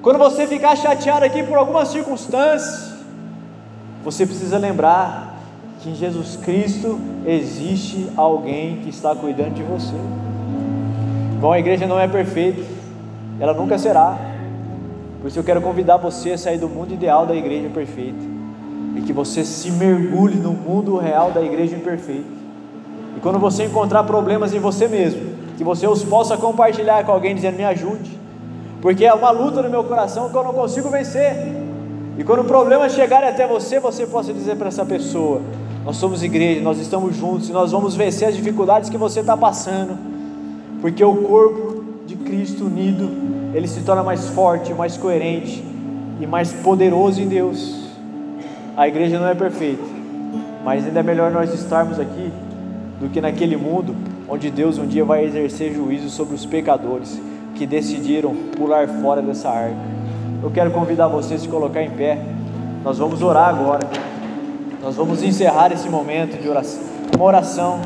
Quando 0.02 0.18
você 0.18 0.46
ficar 0.46 0.74
chateado 0.74 1.24
aqui 1.24 1.42
por 1.42 1.56
alguma 1.56 1.84
circunstância, 1.84 2.96
você 4.02 4.26
precisa 4.26 4.58
lembrar 4.58 5.37
que 5.80 5.90
em 5.90 5.94
Jesus 5.94 6.36
Cristo 6.36 6.98
existe 7.26 8.10
alguém 8.16 8.78
que 8.78 8.90
está 8.90 9.14
cuidando 9.14 9.54
de 9.54 9.62
você. 9.62 9.94
Bom, 11.40 11.52
a 11.52 11.58
igreja 11.58 11.86
não 11.86 11.98
é 11.98 12.08
perfeita, 12.08 12.62
ela 13.38 13.54
nunca 13.54 13.78
será. 13.78 14.18
Por 15.20 15.28
isso 15.28 15.38
eu 15.38 15.44
quero 15.44 15.60
convidar 15.60 15.96
você 15.96 16.32
a 16.32 16.38
sair 16.38 16.58
do 16.58 16.68
mundo 16.68 16.92
ideal 16.92 17.26
da 17.26 17.34
igreja 17.34 17.68
perfeita 17.68 18.38
e 18.96 19.02
que 19.02 19.12
você 19.12 19.44
se 19.44 19.70
mergulhe 19.70 20.36
no 20.36 20.52
mundo 20.52 20.96
real 20.96 21.30
da 21.30 21.42
igreja 21.42 21.76
imperfeita. 21.76 22.38
E 23.16 23.20
quando 23.20 23.38
você 23.38 23.64
encontrar 23.64 24.02
problemas 24.04 24.52
em 24.52 24.58
você 24.58 24.88
mesmo, 24.88 25.36
que 25.56 25.64
você 25.64 25.86
os 25.86 26.04
possa 26.04 26.36
compartilhar 26.36 27.04
com 27.04 27.12
alguém 27.12 27.34
dizendo: 27.34 27.56
Me 27.56 27.64
ajude, 27.64 28.18
porque 28.80 29.04
é 29.04 29.12
uma 29.12 29.30
luta 29.30 29.62
no 29.62 29.70
meu 29.70 29.84
coração 29.84 30.30
que 30.30 30.36
eu 30.36 30.44
não 30.44 30.52
consigo 30.52 30.88
vencer. 30.88 31.34
E 32.16 32.24
quando 32.24 32.40
o 32.40 32.44
problema 32.44 32.88
chegar 32.88 33.22
até 33.22 33.46
você, 33.46 33.78
você 33.78 34.06
possa 34.06 34.32
dizer 34.32 34.56
para 34.56 34.68
essa 34.68 34.84
pessoa: 34.84 35.40
Nós 35.88 35.96
somos 35.96 36.22
igreja, 36.22 36.60
nós 36.60 36.78
estamos 36.78 37.16
juntos 37.16 37.48
e 37.48 37.52
nós 37.52 37.72
vamos 37.72 37.96
vencer 37.96 38.28
as 38.28 38.36
dificuldades 38.36 38.90
que 38.90 38.98
você 38.98 39.20
está 39.20 39.34
passando, 39.34 39.96
porque 40.82 41.02
o 41.02 41.16
corpo 41.22 41.82
de 42.06 42.14
Cristo 42.14 42.66
unido, 42.66 43.08
ele 43.54 43.66
se 43.66 43.80
torna 43.80 44.02
mais 44.02 44.28
forte, 44.28 44.74
mais 44.74 44.98
coerente 44.98 45.64
e 46.20 46.26
mais 46.26 46.52
poderoso 46.52 47.22
em 47.22 47.26
Deus. 47.26 47.88
A 48.76 48.86
igreja 48.86 49.18
não 49.18 49.28
é 49.28 49.34
perfeita, 49.34 49.82
mas 50.62 50.84
ainda 50.84 51.00
é 51.00 51.02
melhor 51.02 51.30
nós 51.30 51.54
estarmos 51.54 51.98
aqui 51.98 52.30
do 53.00 53.08
que 53.08 53.18
naquele 53.18 53.56
mundo 53.56 53.96
onde 54.28 54.50
Deus 54.50 54.76
um 54.76 54.86
dia 54.86 55.06
vai 55.06 55.24
exercer 55.24 55.72
juízo 55.72 56.10
sobre 56.10 56.34
os 56.34 56.44
pecadores 56.44 57.18
que 57.54 57.66
decidiram 57.66 58.36
pular 58.58 58.86
fora 59.00 59.22
dessa 59.22 59.48
arca. 59.48 59.74
Eu 60.42 60.50
quero 60.50 60.70
convidar 60.70 61.08
você 61.08 61.32
a 61.32 61.38
se 61.38 61.48
colocar 61.48 61.82
em 61.82 61.88
pé. 61.92 62.22
Nós 62.84 62.98
vamos 62.98 63.22
orar 63.22 63.48
agora. 63.48 64.07
Nós 64.80 64.94
vamos 64.94 65.22
encerrar 65.22 65.72
esse 65.72 65.88
momento 65.88 66.40
de 66.40 66.48
oração, 66.48 66.80
uma 67.14 67.24
oração 67.24 67.76